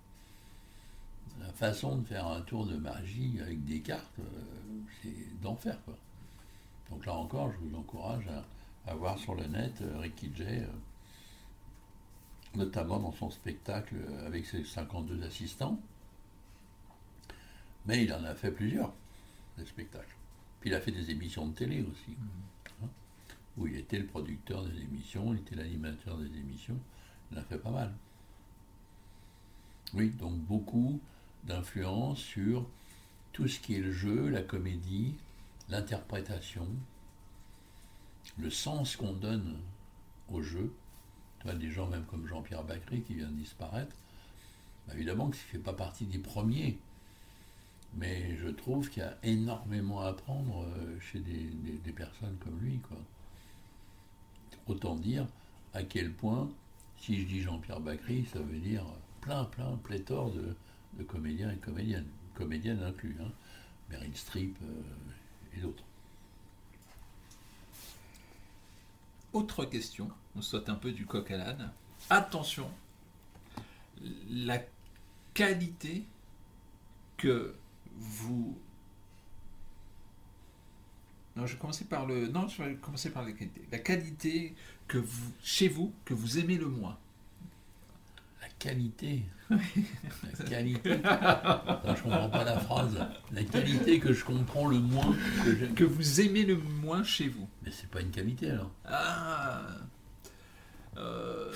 La 1.41 1.53
façon 1.53 1.97
de 1.97 2.07
faire 2.07 2.27
un 2.27 2.43
tour 2.43 2.67
de 2.67 2.77
magie 2.77 3.39
avec 3.41 3.65
des 3.65 3.81
cartes, 3.81 4.19
euh, 4.19 4.23
c'est 5.03 5.41
d'enfer, 5.41 5.79
quoi. 5.85 5.97
Donc 6.91 7.07
là 7.07 7.15
encore, 7.15 7.51
je 7.53 7.69
vous 7.69 7.77
encourage 7.77 8.25
à, 8.87 8.95
voir 8.95 9.19
sur 9.19 9.35
le 9.35 9.47
net 9.47 9.81
euh, 9.81 9.99
Ricky 9.99 10.31
Jay 10.35 10.67
notamment 12.55 12.99
dans 12.99 13.13
son 13.13 13.31
spectacle 13.31 13.95
avec 14.27 14.45
ses 14.45 14.63
52 14.63 15.23
assistants. 15.25 15.81
Mais 17.87 18.05
il 18.05 18.13
en 18.13 18.23
a 18.25 18.35
fait 18.35 18.51
plusieurs, 18.51 18.93
des 19.57 19.65
spectacles. 19.65 20.15
Puis 20.61 20.71
il 20.71 20.75
a 20.75 20.81
fait 20.81 20.93
des 20.93 21.11
émissions 21.11 21.47
de 21.47 21.55
télé 21.55 21.81
aussi, 21.81 22.13
hein, 22.13 22.52
où 23.57 23.67
il 23.67 23.77
était 23.77 23.99
le 23.99 24.07
producteur 24.07 24.65
des 24.65 24.81
émissions, 24.81 25.35
il 25.35 25.41
était 25.41 25.57
l'animateur 25.57 26.17
des 26.19 26.39
émissions, 26.39 26.79
il 27.31 27.39
a 27.39 27.43
fait 27.43 27.59
pas 27.59 27.71
mal. 27.71 27.93
Oui, 29.95 30.11
donc 30.11 30.35
beaucoup 30.35 31.01
d'influence 31.45 32.19
sur 32.19 32.67
tout 33.33 33.49
ce 33.49 33.61
qui 33.61 33.75
est 33.75 33.81
le 33.81 33.93
jeu, 33.93 34.29
la 34.29 34.43
comédie, 34.43 35.15
l'interprétation, 35.69 36.67
le 38.39 38.51
sens 38.51 38.97
qu'on 38.97 39.13
donne 39.13 39.59
au 40.31 40.43
jeu, 40.43 40.73
des 41.51 41.71
gens 41.71 41.89
même 41.89 42.05
comme 42.05 42.27
Jean-Pierre 42.27 42.63
Bacry 42.63 43.03
qui 43.03 43.15
vient 43.15 43.29
de 43.29 43.37
disparaître, 43.37 43.95
bah, 44.87 44.95
évidemment 44.95 45.29
que 45.29 45.37
ça 45.37 45.43
ne 45.47 45.49
fait 45.49 45.59
pas 45.59 45.73
partie 45.73 46.05
des 46.05 46.19
premiers. 46.19 46.79
Mais 47.95 48.37
je 48.37 48.49
trouve 48.49 48.89
qu'il 48.89 49.03
y 49.03 49.07
a 49.07 49.19
énormément 49.23 50.01
à 50.01 50.09
apprendre 50.09 50.65
euh, 50.65 50.99
chez 51.01 51.19
des, 51.19 51.93
personnes 51.93 52.37
comme 52.43 52.59
lui. 52.61 52.81
Autant 54.67 54.95
dire 54.95 55.27
à 55.75 55.83
quel 55.83 56.13
point, 56.13 56.51
si 56.99 57.21
je 57.21 57.27
dis 57.27 57.41
Jean-Pierre 57.41 57.81
Bacry, 57.81 58.27
ça 58.33 58.39
veut 58.39 58.59
dire 58.59 58.85
plein, 59.21 59.45
plein, 59.45 59.77
pléthore 59.85 60.33
de, 60.33 60.55
comédiens 61.05 61.51
et 61.51 61.57
comédiennes, 61.57 62.07
comédiennes 62.35 62.83
inclus, 62.83 63.17
hein, 63.21 63.31
Meryl 63.91 64.17
Streep 64.17 64.57
euh, 64.63 65.57
et 65.57 65.61
d'autres. 65.61 65.85
Autre 69.33 69.65
question, 69.65 70.11
on 70.37 70.43
saute 70.43 70.69
un 70.69 70.75
peu 70.75 70.93
du 70.93 71.07
coq 71.07 71.31
à 71.31 71.39
l'âne. 71.39 71.73
Attention, 72.11 72.71
la 74.29 74.59
qualité 75.33 76.05
que 77.17 77.55
vous. 77.95 78.59
Non, 81.37 81.47
je 81.47 81.55
vais 81.55 81.59
commencer 81.59 81.85
par 81.85 82.07
le. 82.07 82.29
Non, 82.29 82.49
je 82.49 82.63
vais 82.63 82.75
commencer 82.75 83.11
par 83.11 83.25
la 83.25 83.33
qualité. 83.33 83.63
La 83.71 83.79
qualité 83.79 84.55
que 84.87 84.99
vous, 84.99 85.33
chez 85.43 85.69
vous, 85.69 85.93
que 86.05 86.15
vous 86.15 86.39
aimez 86.39 86.57
le 86.57 86.67
moins. 86.67 86.99
La 88.43 88.49
qualité. 88.59 89.23
La 89.51 89.59
qualité. 90.49 90.91
je 90.91 91.95
je 91.95 92.03
comprends 92.03 92.29
pas 92.29 92.45
la 92.45 92.59
phrase. 92.59 92.99
La 93.33 93.45
qualité 93.45 93.99
que 93.99 94.13
je 94.13 94.25
comprends 94.25 94.67
le 94.67 94.79
moins. 94.79 95.15
Que, 95.45 95.73
que 95.73 95.85
vous 95.85 96.21
aimez 96.21 96.45
le 96.45 96.57
moins 96.57 97.03
chez 97.03 97.29
vous. 97.29 97.49
Mais 97.65 97.71
c'est 97.71 97.89
pas 97.89 98.01
une 98.01 98.11
qualité 98.11 98.51
alors. 98.51 98.71
Ah. 98.85 99.63
Euh, 100.99 101.53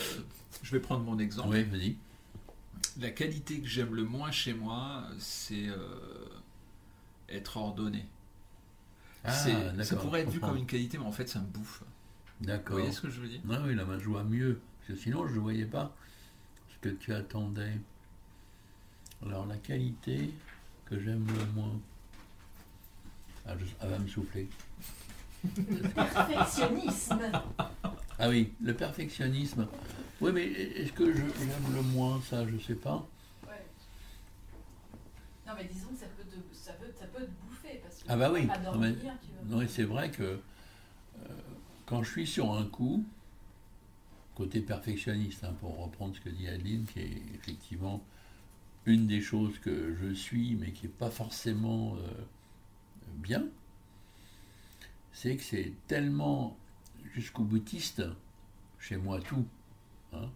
je 0.63 0.73
vais 0.73 0.81
prendre 0.81 1.05
mon 1.05 1.19
exemple. 1.19 1.49
Oui, 1.51 1.63
vas-y. 1.65 1.97
La 3.01 3.11
qualité 3.11 3.61
que 3.61 3.69
j'aime 3.69 3.95
le 3.95 4.05
moins 4.05 4.31
chez 4.31 4.55
moi, 4.55 5.05
c'est 5.19 5.69
euh, 5.69 5.77
être 7.29 7.57
ordonné. 7.57 8.07
Ah, 9.27 9.85
ça 9.85 9.97
pourrait 9.97 10.23
être 10.23 10.31
vu 10.31 10.41
comme 10.41 10.57
une 10.57 10.67
qualité, 10.67 10.99
mais 10.99 11.05
en 11.05 11.13
fait, 11.13 11.29
ça 11.29 11.41
me 11.41 11.47
bouffe. 11.47 11.83
D'accord. 12.41 12.77
Vous 12.77 12.83
voyez 12.83 12.93
ce 12.93 13.01
que 13.01 13.11
je 13.11 13.21
veux 13.21 13.29
dire? 13.29 13.41
Non, 13.45 13.63
oui, 13.65 13.75
là, 13.75 13.85
je 13.99 14.09
vois 14.09 14.25
mieux. 14.25 14.61
Parce 14.79 14.99
que 14.99 15.05
sinon, 15.05 15.27
je 15.27 15.35
ne 15.35 15.41
voyais 15.41 15.65
pas 15.65 15.95
ce 16.69 16.79
que 16.89 16.95
tu 16.95 17.13
attendais. 17.15 17.79
Alors, 19.25 19.47
la 19.47 19.57
qualité 19.57 20.31
que 20.85 21.01
j'aime 21.01 21.27
le 21.27 21.47
moins. 21.55 21.81
Ah, 23.47 23.55
elle 23.81 23.89
va 23.89 23.99
me 23.99 24.07
souffler. 24.07 24.49
Le 25.57 25.89
perfectionnisme. 25.89 27.33
Ah 28.19 28.29
oui, 28.29 28.53
le 28.61 28.75
perfectionnisme. 28.75 29.67
Oui, 30.21 30.33
mais 30.33 30.45
est-ce 30.47 30.93
que 30.93 31.13
j'aime 31.13 31.75
le 31.75 31.83
moins 31.83 32.21
ça? 32.23 32.47
Je 32.47 32.53
ne 32.53 32.61
sais 32.61 32.75
pas. 32.75 33.07
Ouais. 33.47 33.65
Non, 35.47 35.53
mais 35.57 35.65
disons 35.65 35.89
que 35.89 35.99
ça 35.99 36.07
peut, 36.07 36.25
ça 36.95 37.07
peut 37.07 37.25
te 37.25 37.31
bouffer. 37.47 37.81
Parce 37.83 37.96
que 37.96 37.96
ah 38.09 38.17
bah 38.17 38.33
oui. 38.33 38.49
c'est 39.69 39.83
vrai 39.85 40.11
que 40.11 40.23
euh, 40.23 40.39
quand 41.87 42.03
je 42.03 42.11
suis 42.11 42.27
sur 42.27 42.53
un 42.53 42.65
coup, 42.65 43.05
côté 44.35 44.61
perfectionniste, 44.61 45.45
hein, 45.45 45.55
pour 45.61 45.79
reprendre 45.79 46.15
ce 46.15 46.21
que 46.21 46.29
dit 46.29 46.47
Adeline, 46.49 46.85
qui 46.85 47.01
est 47.01 47.23
effectivement 47.35 48.03
une 48.85 49.07
des 49.07 49.21
choses 49.21 49.59
que 49.59 49.97
je 49.97 50.13
suis, 50.13 50.55
mais 50.57 50.71
qui 50.73 50.87
n'est 50.87 50.93
pas 50.93 51.11
forcément 51.11 51.97
euh, 51.97 52.25
bien, 53.15 53.45
c'est 55.13 55.37
que 55.37 55.43
c'est 55.43 55.73
tellement 55.89 56.57
jusqu'au 57.15 57.43
boutiste, 57.43 58.03
chez 58.79 58.97
moi 58.97 59.21
tout. 59.21 59.47
Hein. 60.13 60.29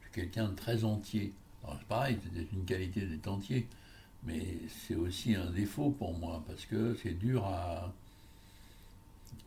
Je 0.00 0.06
suis 0.06 0.12
quelqu'un 0.12 0.48
de 0.48 0.54
très 0.54 0.84
entier. 0.84 1.32
Alors 1.64 1.76
c'est 1.78 1.88
pareil, 1.88 2.18
c'est 2.34 2.52
une 2.52 2.64
qualité 2.64 3.06
d'être 3.06 3.26
entier, 3.26 3.66
mais 4.26 4.58
c'est 4.68 4.96
aussi 4.96 5.34
un 5.34 5.50
défaut 5.50 5.90
pour 5.90 6.18
moi, 6.18 6.42
parce 6.46 6.66
que 6.66 6.94
c'est 7.02 7.14
dur 7.14 7.44
à. 7.46 7.92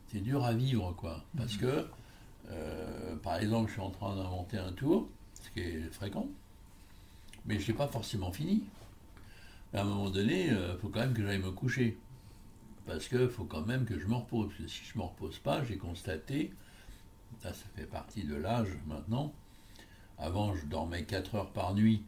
C'est 0.07 0.21
dur 0.21 0.43
à 0.43 0.53
vivre, 0.53 0.93
quoi. 0.98 1.24
Parce 1.38 1.53
mhm. 1.55 1.59
que, 1.59 1.88
euh, 2.50 3.15
par 3.17 3.38
exemple, 3.38 3.67
je 3.67 3.74
suis 3.74 3.81
en 3.81 3.91
train 3.91 4.15
d'inventer 4.15 4.57
un 4.57 4.71
tour, 4.71 5.07
ce 5.36 5.50
qui 5.51 5.59
est 5.59 5.93
fréquent, 5.93 6.27
mais 7.45 7.59
je 7.59 7.71
n'ai 7.71 7.77
pas 7.77 7.88
forcément 7.88 8.31
fini. 8.31 8.63
À 9.74 9.81
un 9.81 9.83
moment 9.83 10.09
donné, 10.09 10.48
il 10.48 10.53
euh, 10.53 10.77
faut 10.79 10.89
quand 10.89 11.01
même 11.01 11.13
que 11.13 11.24
j'aille 11.24 11.39
me 11.39 11.51
coucher 11.51 11.98
parce 12.88 13.07
qu'il 13.07 13.29
faut 13.29 13.43
quand 13.43 13.65
même 13.67 13.86
que 13.86 14.00
je 14.00 14.07
me 14.07 14.15
repose. 14.15 14.48
Parce 14.48 14.62
que 14.63 14.67
si 14.67 14.83
je 14.83 14.98
ne 14.98 15.03
me 15.03 15.07
repose 15.07 15.38
pas, 15.38 15.63
j'ai 15.63 15.77
constaté, 15.77 16.51
ça, 17.43 17.53
ça 17.53 17.65
fait 17.75 17.86
partie 17.86 18.24
de 18.24 18.36
l'âge 18.36 18.69
maintenant, 18.88 19.31
avant 20.17 20.55
je 20.55 20.65
dormais 20.65 21.03
4 21.03 21.36
heures 21.36 21.51
par 21.51 21.75
nuit, 21.75 22.03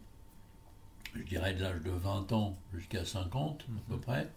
je 1.16 1.22
dirais 1.24 1.54
de 1.54 1.62
l'âge 1.62 1.82
de 1.82 1.92
20 1.92 2.32
ans 2.32 2.58
jusqu'à 2.74 3.06
50 3.06 3.62
à 3.62 3.90
peu 3.90 3.96
mhm. 3.96 4.02
près, 4.02 4.30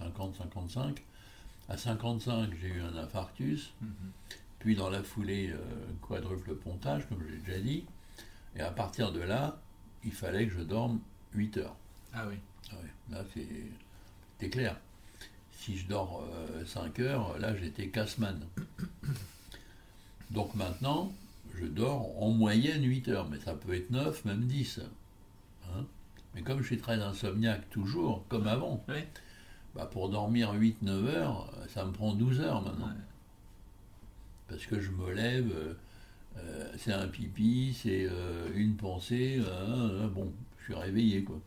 50-55. 0.00 0.98
À 1.68 1.76
55, 1.76 2.50
j'ai 2.60 2.68
eu 2.68 2.82
un 2.82 2.96
infarctus, 2.96 3.72
mhm. 3.80 3.90
puis 4.58 4.74
dans 4.74 4.90
la 4.90 5.02
foulée, 5.02 5.50
euh, 5.50 5.58
quadruple 6.00 6.54
pontage, 6.56 7.08
comme 7.08 7.22
j'ai 7.28 7.38
déjà 7.38 7.58
dit, 7.60 7.84
et 8.56 8.60
à 8.60 8.70
partir 8.70 9.12
de 9.12 9.20
là, 9.20 9.58
il 10.04 10.12
fallait 10.12 10.46
que 10.46 10.54
je 10.54 10.60
dorme 10.60 11.00
8 11.34 11.58
heures. 11.58 11.76
Ah 12.12 12.26
oui. 12.28 12.34
Ah 12.70 12.76
oui. 12.82 12.88
Là, 13.10 13.24
c'est 14.38 14.50
clair 14.50 14.76
si 15.62 15.76
je 15.76 15.86
dors 15.86 16.28
5 16.66 16.98
euh, 16.98 17.08
heures, 17.08 17.38
là 17.38 17.56
j'étais 17.56 17.88
casse-man. 17.88 18.40
Donc 20.30 20.54
maintenant, 20.54 21.12
je 21.54 21.66
dors 21.66 22.20
en 22.20 22.30
moyenne 22.30 22.82
8 22.82 23.08
heures, 23.08 23.28
mais 23.28 23.38
ça 23.38 23.54
peut 23.54 23.74
être 23.74 23.90
9, 23.90 24.24
même 24.24 24.44
10. 24.46 24.80
Mais 26.34 26.42
comme 26.42 26.60
je 26.60 26.66
suis 26.66 26.78
très 26.78 27.00
insomniaque 27.00 27.68
toujours, 27.70 28.24
comme 28.28 28.46
avant, 28.46 28.84
bah 29.74 29.86
pour 29.86 30.08
dormir 30.08 30.54
8-9 30.54 31.06
heures, 31.06 31.52
ça 31.68 31.84
me 31.84 31.92
prend 31.92 32.14
12 32.14 32.40
heures 32.40 32.62
maintenant. 32.62 32.90
Parce 34.48 34.66
que 34.66 34.80
je 34.80 34.90
me 34.90 35.12
lève, 35.12 35.50
euh, 35.54 35.74
euh, 36.38 36.72
c'est 36.78 36.92
un 36.92 37.08
pipi, 37.08 37.74
c'est 37.74 38.08
une 38.54 38.76
pensée, 38.76 39.40
bon, 40.14 40.32
je 40.58 40.64
suis 40.64 40.74
réveillé 40.74 41.24
quoi. 41.24 41.40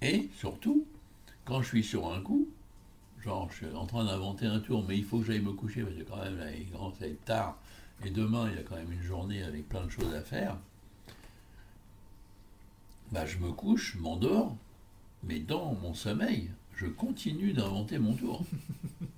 Et 0.00 0.28
surtout, 0.34 0.84
quand 1.44 1.62
je 1.62 1.68
suis 1.68 1.84
sur 1.84 2.12
un 2.12 2.20
coup, 2.20 2.48
genre 3.22 3.48
je 3.52 3.66
suis 3.66 3.76
en 3.76 3.86
train 3.86 4.04
d'inventer 4.04 4.46
un 4.46 4.58
tour, 4.58 4.84
mais 4.88 4.96
il 4.96 5.04
faut 5.04 5.20
que 5.20 5.26
j'aille 5.26 5.40
me 5.40 5.52
coucher 5.52 5.82
parce 5.82 5.94
que 5.94 6.02
quand 6.02 6.16
même 6.16 6.38
là, 6.38 6.50
il 6.52 6.68
commence 6.70 7.00
à 7.00 7.06
être 7.06 7.24
tard, 7.24 7.56
et 8.04 8.10
demain 8.10 8.48
il 8.50 8.56
y 8.56 8.58
a 8.58 8.62
quand 8.62 8.76
même 8.76 8.92
une 8.92 9.02
journée 9.02 9.42
avec 9.44 9.68
plein 9.68 9.84
de 9.84 9.90
choses 9.90 10.12
à 10.14 10.22
faire, 10.22 10.56
bah, 13.12 13.26
je 13.26 13.38
me 13.38 13.52
couche, 13.52 13.94
je 13.94 13.98
m'endors, 13.98 14.56
mais 15.22 15.38
dans 15.38 15.74
mon 15.74 15.94
sommeil, 15.94 16.50
je 16.74 16.86
continue 16.86 17.52
d'inventer 17.52 17.98
mon 17.98 18.14
tour. 18.14 18.42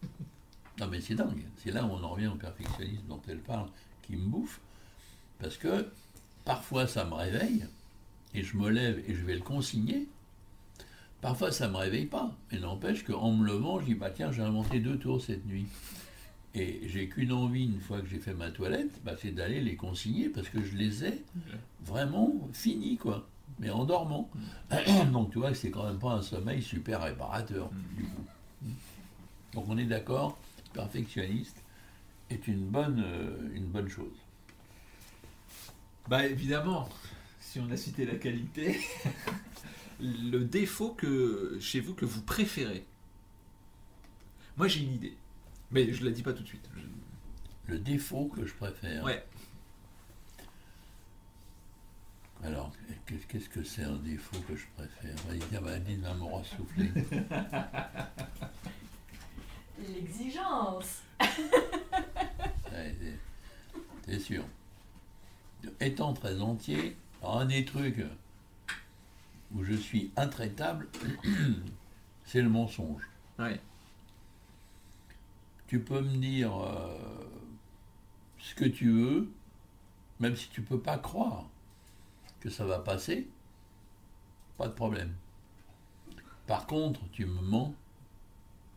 non 0.78 0.88
mais 0.88 1.00
c'est 1.00 1.14
dingue, 1.14 1.44
c'est 1.56 1.70
là 1.70 1.84
où 1.84 1.90
on 1.90 2.02
en 2.02 2.10
revient 2.10 2.26
au 2.26 2.34
perfectionnisme 2.34 3.04
dont 3.08 3.22
elle 3.28 3.38
parle, 3.38 3.68
qui 4.02 4.16
me 4.16 4.26
bouffe, 4.26 4.60
parce 5.38 5.56
que 5.56 5.88
parfois 6.44 6.86
ça 6.86 7.04
me 7.04 7.14
réveille, 7.14 7.64
et 8.34 8.42
je 8.42 8.56
me 8.56 8.68
lève 8.68 9.02
et 9.08 9.14
je 9.14 9.24
vais 9.24 9.36
le 9.36 9.42
consigner, 9.42 10.08
Parfois, 11.24 11.52
ça 11.52 11.68
ne 11.68 11.72
me 11.72 11.78
réveille 11.78 12.04
pas, 12.04 12.36
mais 12.52 12.58
n'empêche 12.58 13.02
qu'en 13.02 13.32
me 13.32 13.46
levant, 13.46 13.80
je 13.80 13.86
dis 13.86 13.94
bah 13.94 14.10
tiens, 14.10 14.30
j'ai 14.30 14.42
inventé 14.42 14.78
deux 14.78 14.98
tours 14.98 15.22
cette 15.22 15.46
nuit. 15.46 15.64
Et 16.54 16.82
j'ai 16.84 17.08
qu'une 17.08 17.32
envie, 17.32 17.64
une 17.64 17.80
fois 17.80 18.02
que 18.02 18.06
j'ai 18.06 18.18
fait 18.18 18.34
ma 18.34 18.50
toilette, 18.50 19.00
bah, 19.06 19.14
c'est 19.18 19.30
d'aller 19.30 19.62
les 19.62 19.74
consigner 19.74 20.28
parce 20.28 20.50
que 20.50 20.62
je 20.62 20.76
les 20.76 21.06
ai 21.06 21.24
vraiment 21.82 22.46
finis, 22.52 22.98
quoi. 22.98 23.26
Mais 23.58 23.70
en 23.70 23.84
dormant. 23.84 24.30
Donc 25.12 25.30
tu 25.32 25.38
vois 25.38 25.50
que 25.50 25.56
c'est 25.56 25.70
quand 25.70 25.84
même 25.84 25.98
pas 25.98 26.12
un 26.12 26.22
sommeil 26.22 26.62
super 26.62 27.02
réparateur, 27.02 27.70
Mm. 27.72 27.96
du 27.96 28.04
coup. 28.04 28.24
Donc 29.54 29.64
on 29.68 29.78
est 29.78 29.84
d'accord, 29.84 30.36
perfectionniste 30.72 31.62
est 32.30 32.48
une 32.48 32.66
bonne, 32.66 33.02
euh, 33.06 33.36
une 33.54 33.66
bonne 33.66 33.88
chose. 33.88 34.16
Bah 36.08 36.26
évidemment, 36.26 36.88
si 37.40 37.60
on 37.60 37.70
a 37.70 37.76
cité 37.76 38.04
la 38.06 38.16
qualité, 38.16 38.80
le 40.00 40.40
défaut 40.40 40.90
que 40.90 41.56
chez 41.60 41.80
vous 41.80 41.94
que 41.94 42.04
vous 42.04 42.22
préférez. 42.22 42.84
Moi 44.56 44.68
j'ai 44.68 44.80
une 44.80 44.94
idée, 44.94 45.16
mais 45.70 45.92
je 45.92 46.04
la 46.04 46.10
dis 46.10 46.22
pas 46.22 46.32
tout 46.32 46.42
de 46.42 46.48
suite. 46.48 46.68
Je- 46.76 47.72
Le 47.72 47.78
défaut 47.78 48.26
que 48.26 48.44
je 48.44 48.52
préfère. 48.54 49.02
Ouais. 49.04 49.24
Alors, 52.44 52.70
qu'est- 53.06 53.26
qu'est-ce 53.26 53.48
que 53.48 53.64
c'est 53.64 53.84
un 53.84 53.96
défaut 53.96 54.38
que 54.46 54.54
je 54.54 54.66
préfère 54.76 55.16
Vas-y, 55.26 55.38
tiens, 55.50 55.62
bah, 55.62 55.78
dis-le, 55.78 56.14
m'aura 56.14 56.44
soufflé. 56.44 56.90
L'exigence. 59.94 61.02
Ouais, 62.72 62.92
c'est- 63.00 63.18
c'est 64.04 64.18
sûr. 64.18 64.42
Étant 65.80 66.12
très 66.12 66.40
entier, 66.40 66.96
un 67.22 67.44
des 67.46 67.64
trucs 67.64 68.04
où 69.54 69.62
je 69.62 69.74
suis 69.74 70.10
intraitable, 70.16 70.88
c'est 72.24 72.42
le 72.42 72.48
mensonge. 72.48 73.08
Tu 75.68 75.78
peux 75.78 76.00
me 76.00 76.16
dire 76.16 76.52
euh, 76.56 76.98
ce 78.40 78.56
que 78.56 78.64
tu 78.64 78.90
veux, 78.90 79.30
même 80.18 80.34
si 80.34 80.48
tu 80.48 80.62
peux 80.62 80.80
pas 80.80 80.98
croire 80.98 81.44
que 82.44 82.50
ça 82.50 82.66
va 82.66 82.78
passer, 82.78 83.26
pas 84.58 84.68
de 84.68 84.74
problème. 84.74 85.14
Par 86.46 86.66
contre, 86.66 87.00
tu 87.10 87.24
me 87.24 87.40
mens, 87.40 87.74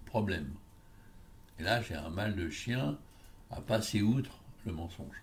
problème. 0.05 0.53
Et 1.59 1.63
là, 1.63 1.81
j'ai 1.81 1.95
un 1.95 2.09
mal 2.09 2.33
de 2.37 2.49
chien 2.49 2.97
à 3.51 3.59
passer 3.59 4.01
outre 4.01 4.39
le 4.65 4.71
mensonge. 4.71 5.21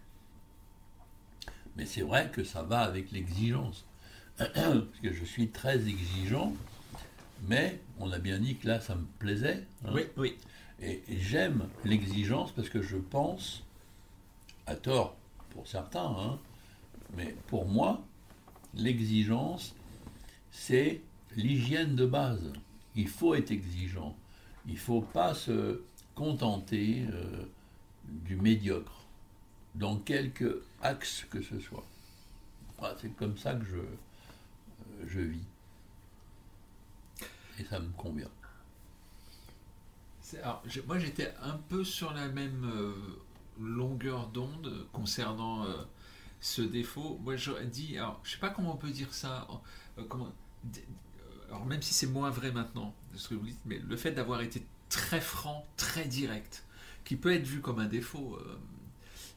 Mais 1.76 1.86
c'est 1.86 2.02
vrai 2.02 2.30
que 2.30 2.44
ça 2.44 2.62
va 2.62 2.80
avec 2.80 3.12
l'exigence. 3.12 3.86
Parce 4.36 4.54
que 5.02 5.12
je 5.12 5.24
suis 5.24 5.48
très 5.48 5.88
exigeant, 5.88 6.52
mais 7.48 7.80
on 7.98 8.12
a 8.12 8.18
bien 8.18 8.38
dit 8.38 8.56
que 8.56 8.68
là, 8.68 8.78
ça 8.80 8.94
me 8.94 9.06
plaisait. 9.18 9.66
hein. 9.86 9.92
Oui, 9.94 10.02
oui. 10.18 10.36
Et, 10.80 11.02
et 11.08 11.18
j'aime 11.18 11.68
l'exigence 11.84 12.50
parce 12.52 12.68
que 12.68 12.82
je 12.82 12.96
pense, 12.96 13.62
à 14.66 14.74
tort 14.74 15.16
pour 15.50 15.68
certains, 15.68 16.04
hein, 16.18 16.38
mais 17.16 17.34
pour 17.46 17.66
moi, 17.66 18.02
l'exigence, 18.76 19.74
c'est 20.50 21.00
l'hygiène 21.36 21.96
de 21.96 22.06
base. 22.06 22.52
Il 22.94 23.08
faut 23.08 23.34
être 23.34 23.50
exigeant. 23.50 24.16
Il 24.66 24.74
ne 24.74 24.78
faut 24.78 25.02
pas 25.02 25.34
se 25.34 25.82
contenter 26.14 27.06
euh, 27.10 27.44
du 28.04 28.36
médiocre, 28.36 29.04
dans 29.74 29.96
quelque 29.96 30.62
axe 30.82 31.26
que 31.30 31.42
ce 31.42 31.58
soit. 31.58 31.84
C'est 33.00 33.14
comme 33.16 33.36
ça 33.36 33.54
que 33.54 33.64
je, 33.64 33.76
euh, 33.76 35.06
je 35.06 35.20
vis. 35.20 35.44
Et 37.58 37.64
ça 37.64 37.80
me 37.80 37.90
convient. 37.92 38.28
Alors, 40.42 40.62
moi 40.86 40.98
j'étais 40.98 41.32
un 41.42 41.56
peu 41.68 41.84
sur 41.84 42.12
la 42.12 42.28
même 42.28 42.64
euh, 42.64 42.92
longueur 43.60 44.26
d'onde 44.28 44.86
concernant 44.92 45.64
ce 46.44 46.60
défaut. 46.60 47.18
Moi 47.24 47.36
j'aurais 47.36 47.64
dit, 47.64 47.96
alors 47.96 48.20
je 48.22 48.32
sais 48.32 48.38
pas 48.38 48.50
comment 48.50 48.74
on 48.74 48.76
peut 48.76 48.90
dire 48.90 49.12
ça, 49.14 49.48
euh, 49.96 50.02
alors 51.48 51.64
même 51.64 51.80
si 51.80 51.94
c'est 51.94 52.06
moins 52.06 52.28
vrai 52.28 52.52
maintenant 52.52 52.94
de 53.14 53.18
ce 53.18 53.28
que 53.28 53.34
vous 53.34 53.46
dites, 53.46 53.60
mais 53.64 53.78
le 53.78 53.96
fait 53.96 54.12
d'avoir 54.12 54.42
été 54.42 54.62
très 54.90 55.22
franc, 55.22 55.64
très 55.78 56.04
direct, 56.04 56.66
qui 57.06 57.16
peut 57.16 57.32
être 57.32 57.46
vu 57.46 57.60
comme 57.60 57.78
un 57.78 57.86
défaut. 57.86 58.36
euh, 58.38 58.58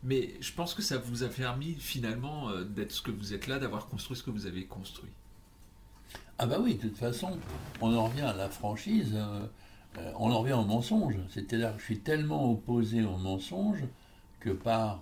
mais 0.04 0.36
je 0.42 0.52
pense 0.52 0.74
que 0.74 0.82
ça 0.82 0.98
vous 0.98 1.24
a 1.24 1.30
permis 1.30 1.76
finalement 1.76 2.50
euh, 2.50 2.66
d'être 2.66 2.92
ce 2.92 3.02
que 3.02 3.12
vous 3.12 3.34
êtes 3.34 3.48
là, 3.48 3.58
d'avoir 3.58 3.88
construit 3.88 4.18
ce 4.18 4.24
que 4.24 4.30
vous 4.30 4.46
avez 4.46 4.66
construit. 4.66 5.10
Ah 6.38 6.46
bah 6.46 6.58
oui, 6.62 6.76
de 6.76 6.90
toute 6.90 6.98
façon, 6.98 7.40
on 7.80 7.96
en 7.96 8.08
revient 8.08 8.22
à 8.22 8.34
la 8.34 8.50
franchise, 8.50 9.14
euh, 9.16 9.48
on 10.18 10.30
en 10.30 10.40
revient 10.40 10.54
au 10.54 10.66
mensonge. 10.66 11.16
C'est-à-dire 11.30 11.74
que 11.74 11.80
je 11.80 11.86
suis 11.86 12.00
tellement 12.00 12.52
opposé 12.52 13.04
au 13.04 13.18
mensonge 13.18 13.84
que 14.42 14.50
par 14.50 15.02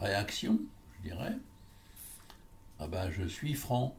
réaction, 0.00 0.58
je 0.98 1.10
dirais, 1.10 1.36
ah 2.80 2.86
bah 2.86 3.10
je 3.10 3.24
suis 3.24 3.54
franc. 3.54 3.94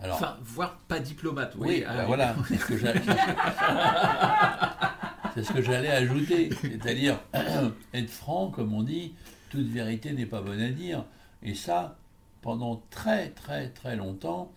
Alors, 0.00 0.16
Enfin, 0.16 0.38
voire 0.42 0.78
pas 0.88 0.98
diplomate. 0.98 1.54
oui, 1.58 1.84
ah, 1.86 2.06
voilà, 2.06 2.34
c'est 2.48 2.56
ce 2.56 2.64
que 2.64 2.78
j'allais, 2.78 3.00
c'est 5.34 5.44
ce 5.44 5.52
que 5.52 5.62
j'allais 5.62 5.90
ajouter. 5.90 6.50
C'est-à-dire, 6.60 7.20
être 7.94 8.10
franc, 8.10 8.50
comme 8.50 8.72
on 8.72 8.82
dit, 8.82 9.14
toute 9.50 9.66
vérité 9.66 10.12
n'est 10.12 10.26
pas 10.26 10.40
bonne 10.40 10.60
à 10.60 10.70
dire. 10.70 11.04
Et 11.42 11.54
ça, 11.54 11.98
pendant 12.40 12.82
très 12.90 13.30
très 13.30 13.70
très 13.70 13.96
longtemps, 13.96 14.52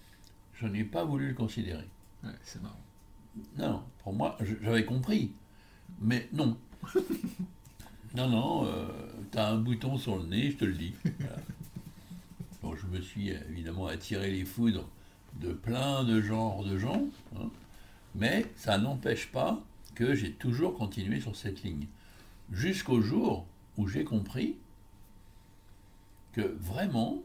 je 0.53 0.67
n'ai 0.67 0.83
pas 0.83 1.03
voulu 1.03 1.29
le 1.29 1.33
considérer. 1.33 1.87
Ouais, 2.23 2.31
c'est 2.43 2.61
marrant. 2.61 2.79
Non, 3.57 3.83
pour 4.03 4.13
moi, 4.13 4.37
j'avais 4.61 4.85
compris. 4.85 5.33
Mais 5.99 6.27
non. 6.31 6.57
non, 8.15 8.29
non, 8.29 8.65
tu 8.65 8.71
as 9.37 9.49
un 9.49 9.57
bouton 9.57 9.97
sur 9.97 10.17
le 10.17 10.25
nez, 10.25 10.51
je 10.51 10.57
te 10.57 10.65
le 10.65 10.73
dis. 10.73 10.93
Bon, 12.61 12.77
je 12.77 12.87
me 12.87 13.01
suis 13.01 13.29
évidemment 13.29 13.87
attiré 13.87 14.31
les 14.31 14.45
foudres 14.45 14.87
de 15.41 15.51
plein 15.51 16.05
de 16.05 16.21
genres 16.21 16.63
de 16.63 16.77
gens, 16.77 17.03
hein, 17.35 17.49
mais 18.15 18.45
ça 18.55 18.77
n'empêche 18.77 19.27
pas 19.27 19.61
que 19.95 20.15
j'ai 20.15 20.31
toujours 20.31 20.77
continué 20.77 21.19
sur 21.19 21.35
cette 21.35 21.63
ligne. 21.63 21.87
Jusqu'au 22.53 23.01
jour 23.01 23.45
où 23.77 23.87
j'ai 23.87 24.05
compris 24.05 24.55
que 26.31 26.55
vraiment, 26.59 27.21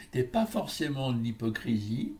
c'était 0.00 0.24
pas 0.24 0.46
forcément 0.46 1.12
de 1.12 1.22
l'hypocrisie, 1.22 2.12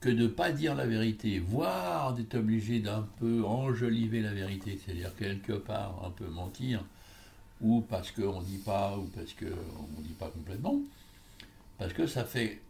que 0.00 0.10
de 0.10 0.22
ne 0.22 0.28
pas 0.28 0.52
dire 0.52 0.74
la 0.74 0.86
vérité, 0.86 1.38
voire 1.38 2.14
d'être 2.14 2.36
obligé 2.36 2.80
d'un 2.80 3.02
peu 3.18 3.44
enjoliver 3.44 4.20
la 4.20 4.32
vérité, 4.32 4.78
c'est-à-dire 4.78 5.14
quelque 5.16 5.52
part 5.52 6.04
un 6.04 6.10
peu 6.10 6.26
mentir, 6.28 6.84
ou 7.60 7.80
parce 7.82 8.10
qu'on 8.10 8.40
ne 8.40 8.44
dit 8.44 8.58
pas, 8.58 8.96
ou 8.96 9.04
parce 9.04 9.32
qu'on 9.34 9.98
ne 9.98 10.02
dit 10.02 10.14
pas 10.18 10.28
complètement, 10.28 10.80
parce 11.78 11.92
que 11.92 12.06
ça 12.06 12.24
fait 12.24 12.60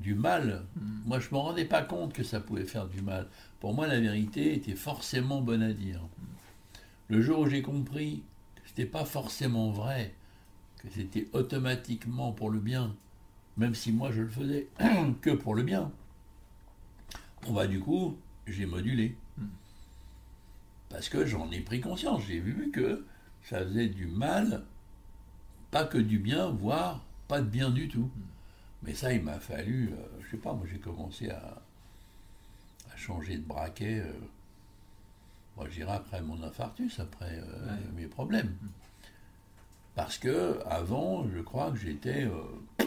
du 0.00 0.14
mal. 0.14 0.64
Moi, 1.04 1.20
je 1.20 1.28
ne 1.28 1.34
me 1.34 1.38
rendais 1.38 1.64
pas 1.64 1.82
compte 1.82 2.12
que 2.12 2.24
ça 2.24 2.40
pouvait 2.40 2.64
faire 2.64 2.86
du 2.86 3.02
mal. 3.02 3.28
Pour 3.60 3.74
moi, 3.74 3.86
la 3.86 4.00
vérité 4.00 4.54
était 4.54 4.74
forcément 4.74 5.40
bonne 5.40 5.62
à 5.62 5.72
dire. 5.72 6.00
Le 7.08 7.22
jour 7.22 7.40
où 7.40 7.46
j'ai 7.46 7.62
compris 7.62 8.22
que 8.56 8.62
ce 8.64 8.70
n'était 8.70 8.90
pas 8.90 9.04
forcément 9.04 9.70
vrai, 9.70 10.14
que 10.78 10.88
c'était 10.90 11.28
automatiquement 11.32 12.32
pour 12.32 12.50
le 12.50 12.58
bien, 12.58 12.94
même 13.56 13.74
si 13.74 13.92
moi 13.92 14.10
je 14.10 14.22
le 14.22 14.28
faisais 14.28 14.68
que 15.20 15.30
pour 15.30 15.54
le 15.54 15.62
bien, 15.62 15.92
Bon 17.42 17.52
bah 17.52 17.66
du 17.66 17.80
coup, 17.80 18.16
j'ai 18.46 18.66
modulé. 18.66 19.16
Hmm. 19.36 19.46
Parce 20.90 21.08
que 21.08 21.26
j'en 21.26 21.50
ai 21.50 21.60
pris 21.60 21.80
conscience. 21.80 22.22
J'ai 22.26 22.38
vu 22.38 22.70
que 22.70 23.04
ça 23.44 23.58
faisait 23.60 23.88
du 23.88 24.06
mal, 24.06 24.62
pas 25.70 25.84
que 25.84 25.98
du 25.98 26.18
bien, 26.18 26.48
voire 26.50 27.04
pas 27.28 27.40
de 27.40 27.46
bien 27.46 27.70
du 27.70 27.88
tout. 27.88 28.10
Mais 28.82 28.94
ça, 28.94 29.12
il 29.12 29.22
m'a 29.22 29.38
fallu, 29.38 29.90
euh, 29.92 29.96
je 30.24 30.32
sais 30.32 30.36
pas, 30.36 30.52
moi 30.52 30.66
j'ai 30.70 30.78
commencé 30.78 31.30
à, 31.30 31.62
à 32.92 32.96
changer 32.96 33.36
de 33.36 33.42
braquet, 33.42 34.00
euh, 34.00 34.12
moi 35.56 35.66
je 35.68 35.74
dirais 35.76 35.92
après 35.92 36.20
mon 36.22 36.42
infarctus, 36.42 36.98
après 37.00 37.38
euh, 37.38 37.66
Ouais. 37.66 37.78
mes 37.96 38.06
problèmes. 38.06 38.54
Parce 39.94 40.18
que 40.18 40.58
avant, 40.66 41.28
je 41.28 41.40
crois 41.40 41.70
que 41.70 41.76
j'étais 41.76 42.24
euh, 42.24 42.86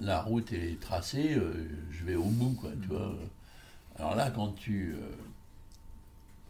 la 0.00 0.20
route 0.22 0.52
est 0.52 0.78
tracée, 0.80 1.34
euh, 1.34 1.68
je 1.90 2.04
vais 2.04 2.14
au 2.16 2.24
bout, 2.24 2.52
quoi, 2.54 2.70
tu 2.82 2.88
vois. 2.88 3.14
Alors 3.98 4.14
là, 4.14 4.30
quand 4.30 4.52
tu 4.52 4.94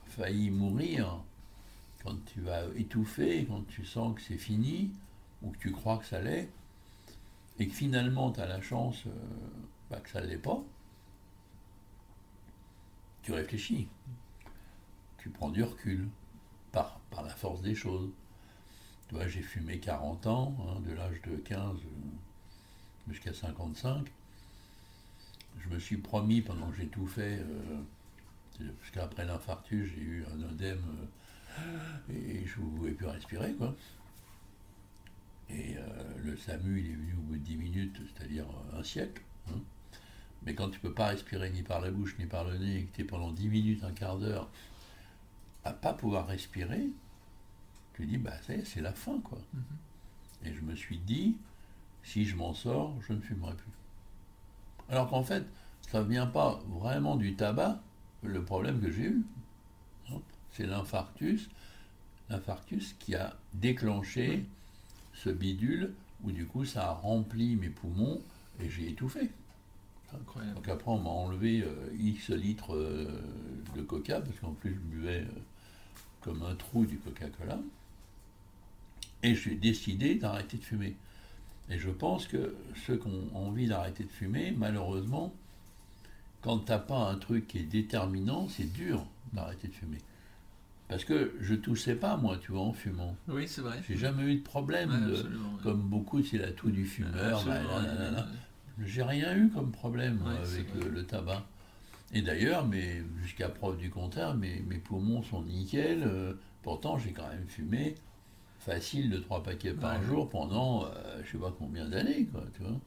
faillis 0.09 0.51
mourir, 0.51 1.23
quand 2.07 2.25
tu 2.27 2.41
vas 2.41 2.63
étouffer, 2.77 3.47
quand 3.47 3.67
tu 3.67 3.85
sens 3.85 4.15
que 4.15 4.23
c'est 4.23 4.39
fini, 4.39 4.93
ou 5.43 5.51
que 5.51 5.59
tu 5.59 5.73
crois 5.73 5.99
que 5.99 6.05
ça 6.05 6.21
l'est, 6.21 6.49
et 7.59 7.67
que 7.67 7.75
finalement 7.75 8.31
tu 8.31 8.41
as 8.41 8.47
la 8.47 8.61
chance 8.61 9.03
euh, 9.07 9.11
bah, 9.91 9.99
que 10.01 10.09
ça 10.11 10.21
ne 10.21 10.27
l'est 10.27 10.39
pas, 10.39 10.63
tu 13.23 13.33
réfléchis. 13.33 13.89
Tu 15.19 15.31
prends 15.31 15.51
du 15.51 15.65
recul 15.65 16.09
par, 16.71 17.01
par 17.11 17.25
la 17.25 17.35
force 17.35 17.61
des 17.61 17.75
choses. 17.75 18.11
Tu 19.09 19.17
vois, 19.17 19.27
j'ai 19.27 19.43
fumé 19.43 19.81
40 19.81 20.27
ans, 20.29 20.57
hein, 20.61 20.81
de 20.87 20.93
l'âge 20.93 21.21
de 21.23 21.37
15 21.37 21.59
euh, 21.59 23.11
jusqu'à 23.11 23.35
55. 23.35 24.07
Je 25.59 25.69
me 25.69 25.81
suis 25.81 25.97
promis 25.97 26.41
pendant 26.41 26.71
que 26.71 26.77
j'ai 26.77 26.87
tout 26.87 27.11
euh, 27.19 27.43
parce 28.61 28.91
qu'après 28.93 29.25
l'infarctus, 29.25 29.91
j'ai 29.93 30.01
eu 30.01 30.25
un 30.33 30.43
œdème 30.45 30.85
et 32.11 32.47
je 32.47 32.61
ne 32.61 32.67
pouvais 32.77 32.93
plus 32.93 33.07
respirer, 33.07 33.53
quoi. 33.55 33.75
Et 35.49 35.77
euh, 35.77 35.83
le 36.25 36.37
SAMU, 36.37 36.81
il 36.81 36.91
est 36.91 36.95
venu 36.95 37.15
au 37.15 37.23
bout 37.23 37.35
de 37.35 37.41
10 37.41 37.57
minutes, 37.57 38.01
c'est-à-dire 38.15 38.47
un 38.77 38.83
siècle. 38.83 39.23
hein. 39.49 39.61
Mais 40.45 40.55
quand 40.55 40.71
tu 40.71 40.79
peux 40.81 40.93
pas 40.93 41.09
respirer 41.09 41.51
ni 41.51 41.63
par 41.63 41.81
la 41.81 41.91
bouche 41.91 42.17
ni 42.19 42.27
par 42.27 42.45
le 42.45 42.57
nez, 42.59 42.79
et 42.79 42.85
que 42.85 42.95
tu 42.97 43.01
es 43.03 43.05
pendant 43.05 43.33
10 43.33 43.49
minutes, 43.49 43.85
un 43.85 43.93
quart 43.93 44.19
d'heure, 44.19 44.49
à 45.65 45.73
pas 45.73 45.93
pouvoir 45.93 46.27
respirer, 46.27 46.89
tu 47.95 48.07
dis, 48.07 48.19
bah 48.19 48.35
ça 48.47 48.55
y 48.55 48.61
est, 48.61 48.65
c'est 48.65 48.81
la 48.81 48.93
fin, 48.93 49.19
quoi. 49.21 49.39
Et 50.45 50.53
je 50.53 50.61
me 50.61 50.75
suis 50.75 50.99
dit, 50.99 51.37
si 52.03 52.25
je 52.25 52.37
m'en 52.37 52.55
sors, 52.55 52.95
je 53.03 53.13
ne 53.13 53.21
fumerai 53.21 53.55
plus. 53.55 53.73
Alors 54.89 55.09
qu'en 55.09 55.25
fait, 55.25 55.45
ça 55.91 56.03
ne 56.03 56.09
vient 56.09 56.27
pas 56.27 56.61
vraiment 56.69 57.17
du 57.17 57.35
tabac, 57.35 57.81
le 58.23 58.45
problème 58.45 58.81
que 58.81 58.91
j'ai 58.91 59.05
eu. 59.05 59.25
C'est 60.57 60.67
l'infarctus, 60.67 61.51
l'infarctus 62.31 62.95
qui 62.99 63.15
a 63.15 63.37
déclenché 63.53 64.45
ce 65.13 65.29
bidule, 65.29 65.93
où 66.25 66.31
du 66.31 66.47
coup 66.47 66.65
ça 66.65 66.89
a 66.89 66.93
rempli 66.93 67.57
mes 67.57 67.69
poumons 67.69 68.23
et 68.61 68.71
j'ai 68.71 68.89
étouffé. 68.89 69.31
Incroyable. 70.15 70.55
Donc 70.55 70.69
après, 70.69 70.91
on 70.91 70.99
m'a 70.99 71.11
enlevé 71.11 71.63
euh, 71.63 71.95
X 71.99 72.31
litres 72.31 72.75
euh, 72.75 73.23
de 73.75 73.83
coca, 73.83 74.21
parce 74.21 74.39
qu'en 74.39 74.53
plus, 74.53 74.73
je 74.73 74.79
buvais 74.79 75.21
euh, 75.21 75.41
comme 76.23 76.43
un 76.43 76.55
trou 76.55 76.87
du 76.87 76.97
Coca-Cola. 76.99 77.59
Et 79.23 79.35
j'ai 79.35 79.57
décidé 79.57 80.15
d'arrêter 80.15 80.57
de 80.57 80.63
fumer. 80.63 80.97
Et 81.69 81.79
je 81.79 81.91
pense 81.91 82.27
que 82.27 82.55
ceux 82.87 82.97
qui 82.97 83.09
ont 83.09 83.29
envie 83.35 83.67
d'arrêter 83.67 84.05
de 84.05 84.11
fumer, 84.11 84.53
malheureusement, 84.57 85.35
quand 86.41 86.61
tu 86.61 86.71
n'as 86.71 86.79
pas 86.79 86.99
un 86.99 87.17
truc 87.17 87.49
qui 87.49 87.59
est 87.59 87.65
déterminant, 87.65 88.49
c'est 88.49 88.73
dur 88.73 89.05
d'arrêter 89.33 89.69
de 89.69 89.75
fumer. 89.75 89.99
Parce 90.89 91.05
que 91.05 91.35
je 91.41 91.55
toussais 91.55 91.97
pas, 91.97 92.17
moi, 92.17 92.39
tu 92.41 92.53
vois, 92.53 92.61
en 92.61 92.73
fumant. 92.73 93.17
Oui, 93.29 93.49
c'est 93.49 93.61
vrai. 93.61 93.83
J'ai 93.89 93.97
jamais 93.97 94.23
eu 94.25 94.37
de 94.37 94.43
problème, 94.43 94.91
Ouais, 94.91 95.13
de- 95.13 95.31
comme 95.63 95.81
beaucoup, 95.83 96.23
c'est 96.23 96.39
la 96.39 96.53
toux 96.53 96.71
du 96.71 96.85
fumeur. 96.85 97.43
bah. 97.45 98.27
J'ai 98.85 99.03
rien 99.03 99.35
eu 99.37 99.49
comme 99.49 99.73
problème 99.73 100.21
Ouais, 100.25 100.37
avec 100.37 100.67
le, 100.75 100.91
le 100.91 101.05
tabac. 101.05 101.45
Et 102.13 102.23
d'ailleurs, 102.23 102.67
mais 102.67 103.03
jusqu'à 103.23 103.49
preuve 103.49 103.79
du 103.79 103.91
contraire, 103.91 104.35
mes, 104.35 104.61
mes 104.61 104.79
poumons 104.79 105.23
sont 105.23 105.43
nickel. 105.43 106.03
euh, 106.05 106.35
pourtant, 106.63 106.99
j'ai 106.99 107.13
quand 107.13 107.27
même 107.29 107.47
fumé 107.49 107.95
facile 108.61 109.11
de 109.11 109.19
trois 109.19 109.43
paquets 109.43 109.73
par 109.73 109.99
Ouais. 109.99 110.07
jour 110.07 110.29
pendant 110.29 110.85
euh, 110.85 111.21
je 111.25 111.33
sais 111.33 111.39
pas 111.39 111.55
combien 111.59 111.89
d'années, 111.89 112.27
quoi, 112.27 112.45
tu 112.55 112.63
vois. 112.63 112.79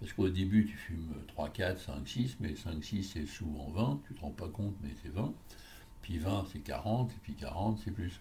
Parce 0.00 0.12
qu'au 0.12 0.28
début, 0.28 0.64
tu 0.64 0.76
fumes 0.76 1.12
3, 1.26 1.48
4, 1.48 1.80
5, 1.80 2.06
6, 2.06 2.36
mais 2.40 2.54
5, 2.54 2.82
6, 2.84 3.02
c'est 3.02 3.26
souvent 3.26 3.68
20, 3.74 4.00
tu 4.06 4.14
te 4.14 4.20
rends 4.20 4.30
pas 4.30 4.48
compte, 4.48 4.76
mais 4.82 4.90
c'est 5.02 5.12
20. 5.12 5.34
Puis 6.08 6.16
20, 6.16 6.46
c'est 6.50 6.60
40, 6.60 7.10
et 7.10 7.14
puis 7.22 7.34
40, 7.34 7.80
c'est 7.84 7.90
plus. 7.90 8.18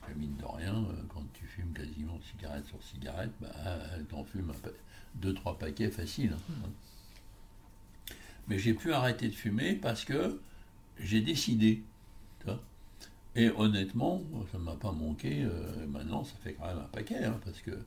Parce 0.00 0.10
que 0.14 0.18
mine 0.18 0.34
de 0.38 0.44
rien, 0.46 0.72
euh, 0.74 1.02
quand 1.12 1.22
tu 1.34 1.44
fumes 1.44 1.74
quasiment 1.74 2.18
cigarette 2.32 2.64
sur 2.64 2.82
cigarette, 2.82 3.30
bah, 3.42 3.50
t'en 4.08 4.24
fumes 4.24 4.50
2, 5.16 5.34
3 5.34 5.58
paquets 5.58 5.90
facile. 5.90 6.32
hein. 6.32 6.70
Mais 8.48 8.58
j'ai 8.58 8.72
pu 8.72 8.94
arrêter 8.94 9.28
de 9.28 9.34
fumer 9.34 9.74
parce 9.74 10.06
que 10.06 10.40
j'ai 10.98 11.20
décidé. 11.20 11.82
Et 13.34 13.50
honnêtement, 13.50 14.22
ça 14.50 14.56
ne 14.56 14.62
m'a 14.62 14.76
pas 14.76 14.92
manqué. 14.92 15.42
euh, 15.42 15.86
maintenant, 15.86 16.24
ça 16.24 16.36
fait 16.42 16.54
quand 16.54 16.68
même 16.68 16.78
un 16.78 16.88
paquet, 16.88 17.22
hein, 17.22 17.38
parce 17.44 17.60
que 17.60 17.78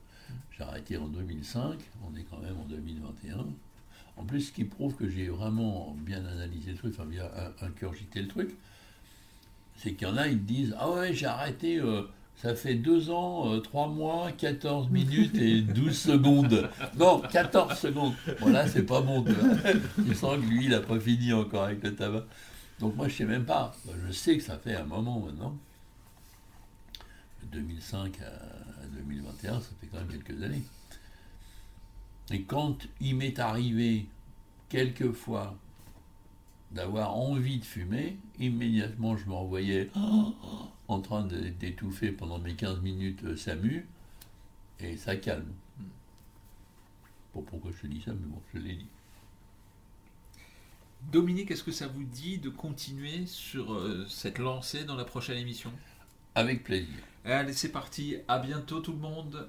j'ai 0.52 0.62
arrêté 0.62 0.96
en 0.96 1.08
2005, 1.08 1.76
on 2.08 2.16
est 2.16 2.22
quand 2.22 2.38
même 2.38 2.56
en 2.56 2.66
2021. 2.66 3.46
En 4.20 4.24
plus, 4.24 4.42
ce 4.42 4.52
qui 4.52 4.64
prouve 4.64 4.94
que 4.96 5.08
j'ai 5.08 5.28
vraiment 5.28 5.96
bien 6.00 6.22
analysé 6.26 6.72
le 6.72 6.76
truc, 6.76 6.92
enfin 6.94 7.08
bien 7.08 7.24
in- 7.24 7.66
incurgité 7.66 8.20
le 8.20 8.28
truc, 8.28 8.50
c'est 9.76 9.94
qu'il 9.94 10.06
y 10.06 10.10
en 10.10 10.18
a, 10.18 10.28
ils 10.28 10.44
disent 10.44 10.74
Ah 10.78 10.90
ouais, 10.90 11.14
j'ai 11.14 11.24
arrêté, 11.24 11.78
euh, 11.78 12.02
ça 12.36 12.54
fait 12.54 12.74
2 12.74 13.10
ans, 13.10 13.58
3 13.62 13.88
mois, 13.88 14.30
14 14.32 14.88
minutes 14.90 15.36
et 15.36 15.62
12 15.62 15.96
secondes. 15.98 16.68
Non, 16.98 17.20
14 17.20 17.78
secondes. 17.78 18.12
Bon, 18.40 18.48
là, 18.50 18.68
c'est 18.68 18.82
pas 18.82 19.00
bon. 19.00 19.24
tu 19.24 20.14
sens 20.14 20.36
que 20.36 20.42
lui, 20.50 20.64
il 20.66 20.70
n'a 20.72 20.80
pas 20.80 21.00
fini 21.00 21.32
encore 21.32 21.64
avec 21.64 21.82
le 21.82 21.94
tabac. 21.96 22.26
Donc, 22.78 22.96
moi, 22.96 23.08
je 23.08 23.14
sais 23.16 23.24
même 23.24 23.46
pas. 23.46 23.74
Je 24.06 24.12
sais 24.12 24.36
que 24.36 24.42
ça 24.42 24.58
fait 24.58 24.74
un 24.76 24.84
moment 24.84 25.18
maintenant. 25.20 25.56
De 27.42 27.58
2005 27.58 28.18
à 28.20 28.26
à 28.82 28.86
2021, 28.86 29.60
ça 29.60 29.68
fait 29.80 29.86
quand 29.90 29.98
même 29.98 30.08
quelques 30.08 30.42
années. 30.42 30.62
Et 32.30 32.42
quand 32.42 32.86
il 33.00 33.16
m'est 33.16 33.38
arrivé 33.38 34.06
quelquefois 34.68 35.56
d'avoir 36.70 37.16
envie 37.16 37.58
de 37.58 37.64
fumer, 37.64 38.16
immédiatement 38.38 39.16
je 39.16 39.26
me 39.26 39.34
revoyais 39.34 39.90
en 40.88 41.00
train 41.00 41.24
d'étouffer 41.24 42.12
pendant 42.12 42.38
mes 42.38 42.54
15 42.54 42.80
minutes 42.80 43.24
euh, 43.24 43.36
SAMU, 43.36 43.86
et 44.78 44.96
ça 44.96 45.16
calme. 45.16 45.52
Bon, 47.34 47.42
pourquoi 47.42 47.70
je 47.72 47.82
te 47.82 47.86
dis 47.86 48.00
ça, 48.00 48.12
mais 48.12 48.26
bon, 48.26 48.40
je 48.54 48.58
l'ai 48.58 48.74
dit. 48.74 48.86
Dominique, 51.12 51.50
est-ce 51.50 51.64
que 51.64 51.72
ça 51.72 51.86
vous 51.86 52.04
dit 52.04 52.38
de 52.38 52.50
continuer 52.50 53.26
sur 53.26 53.72
euh, 53.72 54.06
cette 54.08 54.38
lancée 54.38 54.84
dans 54.84 54.96
la 54.96 55.04
prochaine 55.04 55.38
émission? 55.38 55.72
Avec 56.34 56.62
plaisir. 56.62 56.98
Allez, 57.24 57.52
c'est 57.52 57.72
parti. 57.72 58.16
À 58.28 58.38
bientôt 58.38 58.80
tout 58.80 58.92
le 58.92 58.98
monde. 58.98 59.48